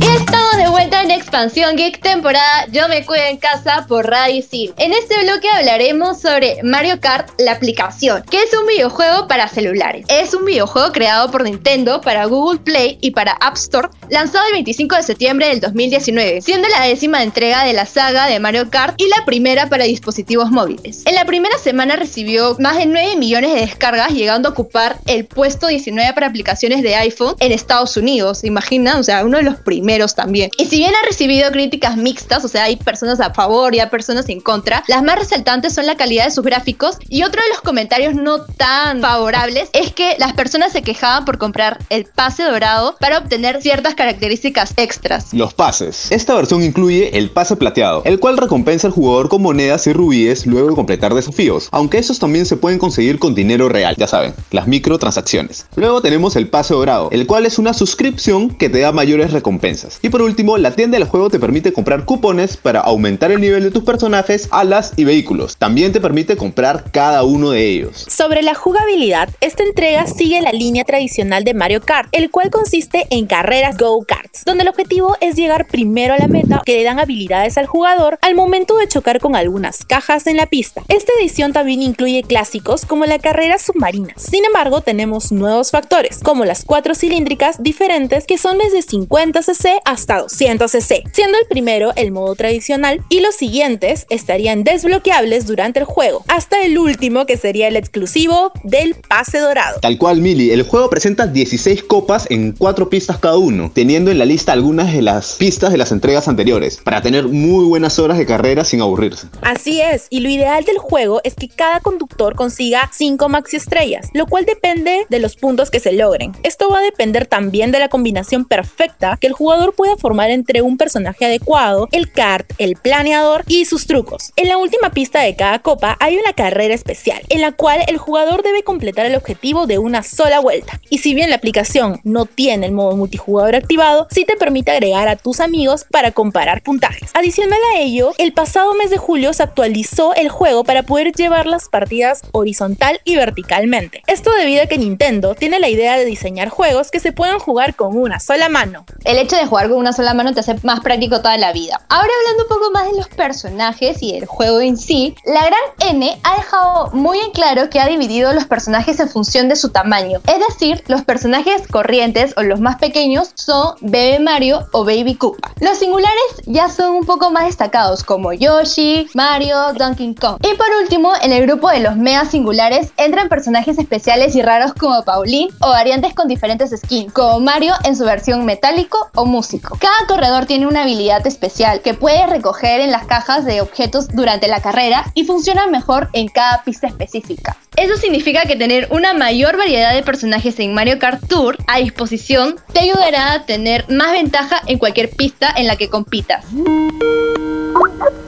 Y 0.00 0.06
estamos 0.06 0.56
de 0.56 0.68
vuelta 0.68 0.89
en 1.02 1.10
Expansión 1.10 1.76
Geek 1.76 2.00
temporada 2.00 2.66
Yo 2.72 2.86
me 2.88 3.06
cuido 3.06 3.24
en 3.24 3.38
casa 3.38 3.86
por 3.88 4.06
Radio 4.06 4.42
Sil. 4.44 4.74
En 4.76 4.92
este 4.92 5.22
bloque 5.22 5.48
hablaremos 5.48 6.20
sobre 6.20 6.62
Mario 6.62 7.00
Kart, 7.00 7.30
la 7.38 7.52
aplicación, 7.52 8.22
que 8.24 8.36
es 8.36 8.52
un 8.52 8.66
videojuego 8.66 9.26
para 9.26 9.48
celulares. 9.48 10.04
Es 10.08 10.34
un 10.34 10.44
videojuego 10.44 10.92
creado 10.92 11.30
por 11.30 11.44
Nintendo 11.44 12.02
para 12.02 12.26
Google 12.26 12.60
Play 12.60 12.98
y 13.00 13.12
para 13.12 13.32
App 13.32 13.56
Store, 13.56 13.88
lanzado 14.10 14.44
el 14.48 14.52
25 14.54 14.96
de 14.96 15.02
septiembre 15.02 15.48
del 15.48 15.60
2019, 15.60 16.42
siendo 16.42 16.68
la 16.68 16.82
décima 16.82 17.22
entrega 17.22 17.64
de 17.64 17.72
la 17.72 17.86
saga 17.86 18.26
de 18.26 18.38
Mario 18.38 18.68
Kart 18.68 19.00
y 19.00 19.08
la 19.08 19.24
primera 19.24 19.68
para 19.68 19.84
dispositivos 19.84 20.50
móviles. 20.50 21.02
En 21.06 21.14
la 21.14 21.24
primera 21.24 21.56
semana 21.58 21.96
recibió 21.96 22.56
más 22.58 22.76
de 22.76 22.84
9 22.84 23.16
millones 23.16 23.54
de 23.54 23.60
descargas, 23.60 24.10
llegando 24.10 24.50
a 24.50 24.52
ocupar 24.52 24.98
el 25.06 25.24
puesto 25.24 25.68
19 25.68 26.12
para 26.12 26.26
aplicaciones 26.26 26.82
de 26.82 26.94
iPhone 26.96 27.36
en 27.40 27.52
Estados 27.52 27.96
Unidos. 27.96 28.44
Imagina, 28.44 28.98
o 28.98 29.02
sea, 29.02 29.24
uno 29.24 29.38
de 29.38 29.44
los 29.44 29.56
primeros 29.56 30.14
también. 30.14 30.50
Y 30.58 30.66
si 30.66 30.76
bien 30.76 30.89
ha 30.94 31.06
recibido 31.06 31.50
críticas 31.50 31.96
mixtas, 31.96 32.44
o 32.44 32.48
sea, 32.48 32.64
hay 32.64 32.76
personas 32.76 33.20
a 33.20 33.32
favor 33.32 33.74
y 33.74 33.80
hay 33.80 33.88
personas 33.88 34.28
en 34.28 34.40
contra, 34.40 34.82
las 34.88 35.02
más 35.02 35.18
resaltantes 35.18 35.74
son 35.74 35.86
la 35.86 35.96
calidad 35.96 36.24
de 36.24 36.30
sus 36.30 36.44
gráficos 36.44 36.96
y 37.08 37.22
otro 37.22 37.42
de 37.42 37.48
los 37.48 37.60
comentarios 37.60 38.14
no 38.14 38.44
tan 38.44 39.00
favorables 39.00 39.70
es 39.72 39.92
que 39.92 40.16
las 40.18 40.32
personas 40.32 40.72
se 40.72 40.82
quejaban 40.82 41.24
por 41.24 41.38
comprar 41.38 41.78
el 41.90 42.04
pase 42.04 42.42
dorado 42.42 42.96
para 43.00 43.18
obtener 43.18 43.62
ciertas 43.62 43.94
características 43.94 44.74
extras. 44.76 45.32
Los 45.32 45.54
pases. 45.54 46.10
Esta 46.10 46.34
versión 46.34 46.62
incluye 46.62 47.16
el 47.18 47.30
pase 47.30 47.56
plateado, 47.56 48.02
el 48.04 48.20
cual 48.20 48.36
recompensa 48.36 48.86
al 48.86 48.92
jugador 48.92 49.28
con 49.28 49.42
monedas 49.42 49.86
y 49.86 49.92
rubíes 49.92 50.46
luego 50.46 50.70
de 50.70 50.74
completar 50.74 51.14
desafíos, 51.14 51.68
aunque 51.72 51.98
esos 51.98 52.18
también 52.18 52.46
se 52.46 52.56
pueden 52.56 52.78
conseguir 52.78 53.18
con 53.18 53.34
dinero 53.34 53.68
real, 53.68 53.96
ya 53.96 54.06
saben, 54.06 54.34
las 54.50 54.66
microtransacciones. 54.66 55.66
Luego 55.76 56.00
tenemos 56.00 56.36
el 56.36 56.48
pase 56.48 56.74
dorado, 56.74 57.08
el 57.12 57.26
cual 57.26 57.46
es 57.46 57.58
una 57.58 57.74
suscripción 57.74 58.50
que 58.50 58.68
te 58.68 58.80
da 58.80 58.92
mayores 58.92 59.32
recompensas. 59.32 59.98
Y 60.02 60.08
por 60.08 60.22
último, 60.22 60.58
la 60.58 60.70
tienda 60.80 60.96
del 60.96 61.06
juego 61.06 61.28
te 61.28 61.38
permite 61.38 61.74
comprar 61.74 62.06
cupones 62.06 62.56
para 62.56 62.80
aumentar 62.80 63.30
el 63.30 63.38
nivel 63.38 63.62
de 63.62 63.70
tus 63.70 63.84
personajes, 63.84 64.48
alas 64.50 64.94
y 64.96 65.04
vehículos. 65.04 65.58
También 65.58 65.92
te 65.92 66.00
permite 66.00 66.38
comprar 66.38 66.84
cada 66.90 67.22
uno 67.22 67.50
de 67.50 67.66
ellos. 67.66 68.06
Sobre 68.08 68.40
la 68.40 68.54
jugabilidad, 68.54 69.28
esta 69.42 69.62
entrega 69.62 70.06
sigue 70.06 70.40
la 70.40 70.52
línea 70.52 70.84
tradicional 70.84 71.44
de 71.44 71.52
Mario 71.52 71.82
Kart, 71.82 72.08
el 72.12 72.30
cual 72.30 72.48
consiste 72.48 73.06
en 73.10 73.26
carreras 73.26 73.76
go-karts, 73.76 74.46
donde 74.46 74.62
el 74.62 74.70
objetivo 74.70 75.18
es 75.20 75.36
llegar 75.36 75.66
primero 75.66 76.14
a 76.14 76.16
la 76.16 76.28
meta 76.28 76.62
que 76.64 76.78
le 76.78 76.84
dan 76.84 76.98
habilidades 76.98 77.58
al 77.58 77.66
jugador 77.66 78.18
al 78.22 78.34
momento 78.34 78.78
de 78.78 78.88
chocar 78.88 79.20
con 79.20 79.36
algunas 79.36 79.84
cajas 79.84 80.26
en 80.28 80.38
la 80.38 80.46
pista. 80.46 80.82
Esta 80.88 81.12
edición 81.20 81.52
también 81.52 81.82
incluye 81.82 82.22
clásicos 82.22 82.86
como 82.86 83.04
la 83.04 83.18
carrera 83.18 83.58
submarina. 83.58 84.14
Sin 84.16 84.46
embargo, 84.46 84.80
tenemos 84.80 85.30
nuevos 85.30 85.72
factores, 85.72 86.20
como 86.22 86.46
las 86.46 86.64
cuatro 86.64 86.94
cilíndricas 86.94 87.62
diferentes 87.62 88.24
que 88.24 88.38
son 88.38 88.56
desde 88.56 88.80
50 88.80 89.42
cc 89.42 89.78
hasta 89.84 90.20
200 90.20 90.69
cc 90.70 91.04
siendo 91.12 91.38
el 91.38 91.46
primero 91.48 91.92
el 91.96 92.10
modo 92.10 92.34
tradicional 92.34 93.02
y 93.08 93.20
los 93.20 93.34
siguientes 93.34 94.06
estarían 94.10 94.64
desbloqueables 94.64 95.46
durante 95.46 95.80
el 95.80 95.84
juego, 95.84 96.24
hasta 96.28 96.62
el 96.62 96.78
último 96.78 97.26
que 97.26 97.36
sería 97.36 97.68
el 97.68 97.76
exclusivo 97.76 98.52
del 98.64 98.94
pase 98.94 99.38
dorado. 99.38 99.80
Tal 99.80 99.98
cual, 99.98 100.20
Mili, 100.20 100.50
el 100.50 100.62
juego 100.62 100.90
presenta 100.90 101.26
16 101.26 101.82
copas 101.84 102.26
en 102.30 102.52
4 102.52 102.88
pistas 102.88 103.18
cada 103.18 103.36
uno, 103.36 103.70
teniendo 103.72 104.10
en 104.10 104.18
la 104.18 104.24
lista 104.24 104.52
algunas 104.52 104.92
de 104.92 105.02
las 105.02 105.36
pistas 105.36 105.72
de 105.72 105.78
las 105.78 105.92
entregas 105.92 106.28
anteriores, 106.28 106.80
para 106.82 107.02
tener 107.02 107.28
muy 107.28 107.64
buenas 107.64 107.98
horas 107.98 108.18
de 108.18 108.26
carrera 108.26 108.64
sin 108.64 108.80
aburrirse. 108.80 109.26
Así 109.42 109.80
es, 109.80 110.06
y 110.10 110.20
lo 110.20 110.28
ideal 110.28 110.64
del 110.64 110.78
juego 110.78 111.20
es 111.24 111.34
que 111.34 111.48
cada 111.48 111.80
conductor 111.80 112.34
consiga 112.34 112.90
5 112.92 113.28
maxi 113.28 113.56
estrellas, 113.56 114.08
lo 114.14 114.26
cual 114.26 114.44
depende 114.44 115.06
de 115.08 115.18
los 115.18 115.36
puntos 115.36 115.70
que 115.70 115.80
se 115.80 115.92
logren. 115.92 116.32
Esto 116.42 116.68
va 116.70 116.78
a 116.78 116.82
depender 116.82 117.26
también 117.26 117.72
de 117.72 117.78
la 117.78 117.88
combinación 117.88 118.44
perfecta 118.44 119.18
que 119.20 119.26
el 119.26 119.32
jugador 119.32 119.74
pueda 119.74 119.96
formar 119.96 120.30
entre 120.30 120.59
un 120.62 120.76
personaje 120.76 121.24
adecuado, 121.24 121.88
el 121.92 122.10
kart, 122.10 122.50
el 122.58 122.76
planeador 122.76 123.44
y 123.46 123.64
sus 123.64 123.86
trucos. 123.86 124.32
En 124.36 124.48
la 124.48 124.56
última 124.56 124.90
pista 124.90 125.20
de 125.20 125.36
cada 125.36 125.60
copa 125.60 125.96
hay 126.00 126.16
una 126.16 126.32
carrera 126.32 126.74
especial, 126.74 127.20
en 127.28 127.40
la 127.40 127.52
cual 127.52 127.80
el 127.86 127.98
jugador 127.98 128.42
debe 128.42 128.62
completar 128.62 129.06
el 129.06 129.14
objetivo 129.14 129.66
de 129.66 129.78
una 129.78 130.02
sola 130.02 130.40
vuelta. 130.40 130.80
Y 130.88 130.98
si 130.98 131.14
bien 131.14 131.30
la 131.30 131.36
aplicación 131.36 132.00
no 132.04 132.26
tiene 132.26 132.66
el 132.66 132.72
modo 132.72 132.96
multijugador 132.96 133.56
activado, 133.56 134.06
sí 134.10 134.24
te 134.24 134.36
permite 134.36 134.70
agregar 134.70 135.08
a 135.08 135.16
tus 135.16 135.40
amigos 135.40 135.84
para 135.90 136.10
comparar 136.10 136.62
puntajes. 136.62 137.10
Adicional 137.14 137.58
a 137.74 137.80
ello, 137.80 138.12
el 138.18 138.32
pasado 138.32 138.74
mes 138.74 138.90
de 138.90 138.98
julio 138.98 139.32
se 139.32 139.42
actualizó 139.42 140.14
el 140.14 140.28
juego 140.28 140.64
para 140.64 140.82
poder 140.82 141.12
llevar 141.12 141.46
las 141.46 141.68
partidas 141.68 142.22
horizontal 142.32 143.00
y 143.04 143.16
verticalmente. 143.16 144.02
Esto 144.06 144.30
debido 144.32 144.62
a 144.62 144.66
que 144.66 144.78
Nintendo 144.78 145.34
tiene 145.34 145.60
la 145.60 145.68
idea 145.68 145.96
de 145.96 146.04
diseñar 146.04 146.48
juegos 146.48 146.90
que 146.90 147.00
se 147.00 147.12
puedan 147.12 147.38
jugar 147.38 147.74
con 147.74 147.96
una 147.96 148.20
sola 148.20 148.48
mano. 148.48 148.84
El 149.04 149.18
hecho 149.18 149.36
de 149.36 149.46
jugar 149.46 149.68
con 149.68 149.78
una 149.78 149.92
sola 149.92 150.14
mano 150.14 150.32
te 150.34 150.40
hace 150.40 150.49
más 150.62 150.80
práctico 150.80 151.18
toda 151.18 151.36
la 151.36 151.52
vida. 151.52 151.80
Ahora 151.88 152.08
hablando 152.20 152.42
un 152.44 152.48
poco 152.48 152.70
más 152.72 152.90
de 152.90 152.96
los 152.96 153.08
personajes 153.08 154.02
y 154.02 154.12
del 154.12 154.26
juego 154.26 154.60
en 154.60 154.76
sí, 154.76 155.14
la 155.24 155.44
gran 155.46 155.90
N 155.90 156.18
ha 156.22 156.36
dejado 156.36 156.90
muy 156.92 157.18
en 157.18 157.30
claro 157.32 157.70
que 157.70 157.80
ha 157.80 157.86
dividido 157.86 158.32
los 158.32 158.44
personajes 158.44 159.00
en 159.00 159.08
función 159.08 159.48
de 159.48 159.56
su 159.56 159.70
tamaño. 159.70 160.20
Es 160.26 160.46
decir, 160.48 160.82
los 160.88 161.02
personajes 161.02 161.66
corrientes 161.68 162.34
o 162.36 162.42
los 162.42 162.60
más 162.60 162.76
pequeños 162.76 163.32
son 163.34 163.74
Bebé 163.80 164.18
Mario 164.18 164.66
o 164.72 164.84
Baby 164.84 165.14
Koopa. 165.14 165.52
Los 165.60 165.78
singulares 165.78 166.10
ya 166.46 166.68
son 166.68 166.94
un 166.96 167.04
poco 167.04 167.30
más 167.30 167.46
destacados 167.46 168.04
como 168.04 168.32
Yoshi, 168.32 169.08
Mario, 169.14 169.72
Donkey 169.74 170.14
Kong. 170.14 170.38
Y 170.42 170.54
por 170.54 170.66
último, 170.82 171.12
en 171.22 171.32
el 171.32 171.46
grupo 171.46 171.68
de 171.70 171.80
los 171.80 171.96
mega 171.96 172.24
singulares 172.24 172.92
entran 172.96 173.28
personajes 173.28 173.78
especiales 173.78 174.34
y 174.36 174.42
raros 174.42 174.74
como 174.74 175.02
Pauline 175.04 175.52
o 175.60 175.70
variantes 175.70 176.14
con 176.14 176.28
diferentes 176.28 176.70
skins, 176.70 177.12
como 177.12 177.40
Mario 177.40 177.74
en 177.84 177.96
su 177.96 178.04
versión 178.04 178.44
metálico 178.44 179.10
o 179.14 179.26
músico. 179.26 179.76
Cada 179.80 180.06
corredor 180.06 180.39
tiene 180.46 180.66
una 180.66 180.82
habilidad 180.82 181.26
especial 181.26 181.82
que 181.82 181.94
puede 181.94 182.26
recoger 182.26 182.80
en 182.80 182.90
las 182.90 183.06
cajas 183.06 183.44
de 183.44 183.60
objetos 183.60 184.08
durante 184.08 184.48
la 184.48 184.60
carrera 184.60 185.04
y 185.14 185.24
funciona 185.24 185.66
mejor 185.66 186.08
en 186.12 186.28
cada 186.28 186.62
pista 186.64 186.86
específica. 186.86 187.56
Eso 187.76 187.96
significa 187.96 188.42
que 188.42 188.56
tener 188.56 188.88
una 188.90 189.14
mayor 189.14 189.56
variedad 189.56 189.94
de 189.94 190.02
personajes 190.02 190.58
en 190.58 190.74
Mario 190.74 190.98
Kart 190.98 191.26
Tour 191.26 191.56
a 191.66 191.78
disposición 191.78 192.56
te 192.72 192.80
ayudará 192.80 193.32
a 193.32 193.46
tener 193.46 193.88
más 193.90 194.12
ventaja 194.12 194.60
en 194.66 194.78
cualquier 194.78 195.10
pista 195.10 195.52
en 195.56 195.66
la 195.66 195.76
que 195.76 195.88
compitas. 195.88 196.44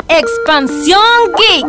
Expansión 0.08 1.00
Geek. 1.36 1.66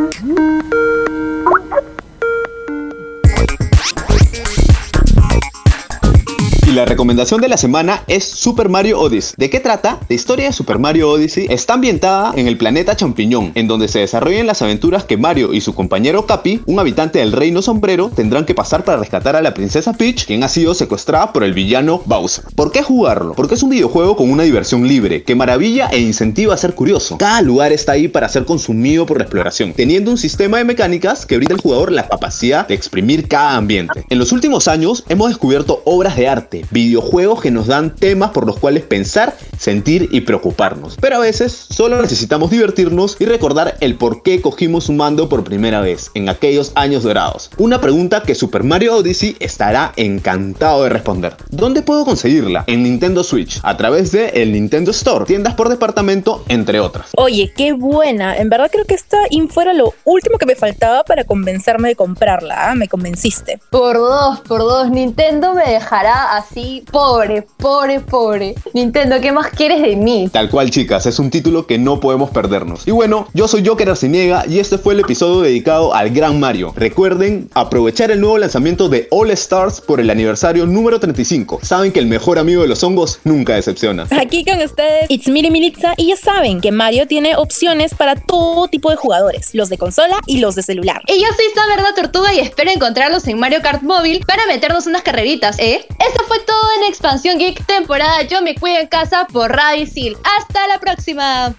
La 6.74 6.86
recomendación 6.86 7.40
de 7.40 7.50
la 7.50 7.58
semana 7.58 8.04
es 8.08 8.24
Super 8.24 8.68
Mario 8.68 9.00
Odyssey. 9.00 9.36
¿De 9.38 9.52
qué 9.52 9.60
trata? 9.60 10.00
La 10.10 10.16
historia 10.16 10.48
de 10.48 10.54
Super 10.54 10.80
Mario 10.80 11.12
Odyssey 11.12 11.46
está 11.52 11.76
ambientada 11.76 12.34
en 12.36 12.48
el 12.48 12.58
planeta 12.58 12.96
Champiñón, 12.96 13.52
en 13.54 13.68
donde 13.68 13.88
se 13.88 14.00
desarrollan 14.00 14.48
las 14.48 14.64
aventuras 14.64 15.04
que 15.04 15.16
Mario 15.16 15.54
y 15.54 15.62
su 15.62 15.76
compañero 15.76 16.26
Capi, 16.26 16.62
un 16.66 16.80
habitante 16.80 17.20
del 17.20 17.32
Reino 17.32 17.62
Sombrero, 17.62 18.10
tendrán 18.10 18.46
que 18.46 18.56
pasar 18.56 18.84
para 18.84 18.98
rescatar 18.98 19.36
a 19.36 19.44
la 19.44 19.54
princesa 19.54 19.94
Peach, 19.94 20.26
quien 20.26 20.42
ha 20.42 20.50
sido 20.50 20.74
secuestrada 20.74 21.32
por 21.32 21.44
el 21.44 21.54
villano 21.54 22.02
Bowser. 22.06 22.46
¿Por 22.56 22.72
qué 22.72 22.82
jugarlo? 22.82 23.36
Porque 23.36 23.54
es 23.54 23.62
un 23.62 23.70
videojuego 23.70 24.16
con 24.16 24.32
una 24.32 24.42
diversión 24.42 24.88
libre, 24.88 25.22
que 25.22 25.36
maravilla 25.36 25.90
e 25.92 26.00
incentiva 26.00 26.56
a 26.56 26.58
ser 26.58 26.74
curioso. 26.74 27.20
Cada 27.20 27.44
lugar 27.44 27.72
está 27.72 27.92
ahí 27.92 28.08
para 28.08 28.30
ser 28.30 28.46
consumido 28.46 29.06
por 29.06 29.18
la 29.18 29.26
exploración, 29.26 29.74
teniendo 29.74 30.10
un 30.10 30.18
sistema 30.18 30.58
de 30.58 30.64
mecánicas 30.64 31.28
que 31.28 31.38
brinda 31.38 31.54
al 31.54 31.62
jugador 31.62 31.92
la 31.92 32.08
capacidad 32.08 32.68
de 32.68 32.74
exprimir 32.74 33.28
cada 33.28 33.58
ambiente. 33.58 34.06
En 34.10 34.18
los 34.18 34.32
últimos 34.32 34.68
años 34.68 35.04
hemos 35.08 35.28
descubierto 35.28 35.84
obras 35.86 36.16
de 36.16 36.28
arte, 36.28 36.63
videojuegos 36.72 37.42
que 37.42 37.52
nos 37.52 37.68
dan 37.68 37.96
temas 37.96 38.32
por 38.32 38.46
los 38.46 38.60
cuales 38.60 38.84
pensar, 38.84 39.36
sentir 39.58 40.10
y 40.12 40.22
preocuparnos. 40.22 40.98
Pero 41.00 41.18
a 41.18 41.20
veces 41.20 41.68
solo 41.70 42.02
necesitamos 42.02 42.52
divertirnos 42.52 43.18
y 43.20 43.26
recordar 43.26 43.78
el 43.80 43.96
por 43.96 44.24
qué 44.24 44.42
cogimos 44.42 44.90
un 44.90 44.98
mando 44.98 45.30
por 45.30 45.44
primera 45.44 45.82
vez 45.82 46.12
en 46.14 46.30
aquellos 46.30 46.72
años 46.76 47.04
dorados. 47.04 47.50
Una 47.58 47.82
pregunta 47.82 48.24
que 48.24 48.36
Super 48.36 48.64
Mario 48.64 48.98
Odyssey 48.98 49.36
estará 49.40 49.94
encantado 49.96 50.84
de 50.84 50.90
responder. 50.90 51.36
¿Dónde 51.50 51.82
puedo 51.82 52.06
conseguirla? 52.06 52.64
En 52.68 52.84
Nintendo 52.84 53.24
Switch, 53.24 53.60
a 53.64 53.78
través 53.78 54.12
de 54.12 54.30
el 54.30 54.52
Nintendo 54.52 54.92
Store, 54.92 55.26
tiendas 55.26 55.54
por 55.56 55.70
departamento, 55.70 56.44
entre 56.48 56.80
otras. 56.80 57.12
Oye, 57.18 57.52
qué 57.56 57.74
buena. 57.74 58.38
En 58.38 58.50
verdad 58.50 58.70
creo 58.72 58.86
que 58.86 58.96
esta 58.96 59.18
info 59.30 59.62
era 59.62 59.74
lo 59.74 59.94
último 60.04 60.38
que 60.38 60.46
me 60.46 60.56
faltaba 60.56 61.04
para 61.04 61.24
convencerme 61.24 61.90
de 61.90 61.96
comprarla. 61.96 62.72
¿ah? 62.72 62.76
Me 62.76 62.88
convenciste. 62.88 63.60
Por 63.70 63.98
dos, 63.98 64.40
por 64.42 64.60
dos. 64.60 64.90
Nintendo 64.90 65.54
me 65.54 65.70
dejará 65.70 66.36
así 66.38 66.53
pobre, 66.92 67.46
pobre, 67.58 68.00
pobre. 68.00 68.56
Nintendo, 68.74 69.20
¿qué 69.22 69.32
más 69.32 69.50
quieres 69.50 69.82
de 69.82 69.96
mí? 69.96 70.30
Tal 70.32 70.50
cual, 70.50 70.70
chicas, 70.70 71.06
es 71.06 71.20
un 71.20 71.30
título 71.30 71.66
que 71.66 71.78
no 71.78 72.00
podemos 72.00 72.30
perdernos. 72.30 72.88
Y 72.88 72.92
bueno, 72.92 73.28
yo 73.34 73.48
soy 73.48 73.66
Joker 73.66 73.90
Arciniega 73.90 74.46
y 74.48 74.60
este 74.60 74.78
fue 74.78 74.94
el 74.94 75.02
episodio 75.02 75.42
dedicado 75.42 75.94
al 75.94 76.12
Gran 76.12 76.40
Mario. 76.40 76.74
Recuerden 76.76 77.50
aprovechar 77.54 78.12
el 78.12 78.22
nuevo 78.22 78.38
lanzamiento 78.38 78.90
de 78.90 79.08
All 79.12 79.32
Stars 79.32 79.82
por 79.82 80.00
el 80.00 80.10
aniversario 80.10 80.66
número 80.66 81.00
35. 81.00 81.60
Saben 81.64 81.92
que 81.92 82.00
el 82.00 82.08
mejor 82.08 82.40
amigo 82.40 82.62
de 82.62 82.68
los 82.68 82.84
hongos 82.84 83.20
nunca 83.24 83.56
decepciona. 83.56 84.08
Aquí 84.12 84.46
con 84.46 84.62
ustedes, 84.62 85.10
It's 85.10 85.28
Miri 85.28 85.52
Militza 85.52 85.94
y 85.98 86.08
ya 86.08 86.16
saben 86.16 86.62
que 86.62 86.72
Mario 86.72 87.08
tiene 87.08 87.36
opciones 87.36 87.96
para 87.96 88.16
todo 88.16 88.68
tipo 88.68 88.90
de 88.90 88.96
jugadores, 88.96 89.54
los 89.54 89.70
de 89.70 89.78
consola 89.78 90.18
y 90.28 90.40
los 90.40 90.56
de 90.56 90.64
celular. 90.64 91.02
Y 91.08 91.22
yo 91.22 91.28
soy 91.36 91.46
Verdad 91.76 91.96
Tortuga 91.96 92.34
y 92.34 92.40
espero 92.40 92.70
encontrarlos 92.72 93.28
en 93.28 93.40
Mario 93.40 93.62
Kart 93.62 93.82
Móvil 93.82 94.24
para 94.28 94.46
meternos 94.46 94.86
unas 94.86 95.02
carreritas, 95.02 95.58
¿eh? 95.60 95.86
Esto 96.00 96.24
fue 96.28 96.43
todo 96.46 96.70
en 96.78 96.84
Expansión 96.90 97.38
Geek 97.38 97.66
temporada 97.66 98.22
Yo 98.24 98.42
me 98.42 98.56
cuido 98.56 98.80
en 98.80 98.88
casa 98.88 99.28
por 99.32 99.52
Radio 99.52 99.84
Isil. 99.84 100.18
¡Hasta 100.38 100.68
la 100.68 100.80
próxima! 100.80 101.54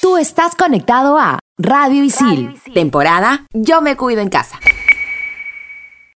Tú 0.00 0.16
estás 0.16 0.54
conectado 0.54 1.18
a 1.18 1.38
Radio 1.58 2.04
Isil, 2.04 2.60
temporada 2.74 3.46
Yo 3.52 3.80
me 3.80 3.96
cuido 3.96 4.20
en 4.20 4.28
casa. 4.28 4.58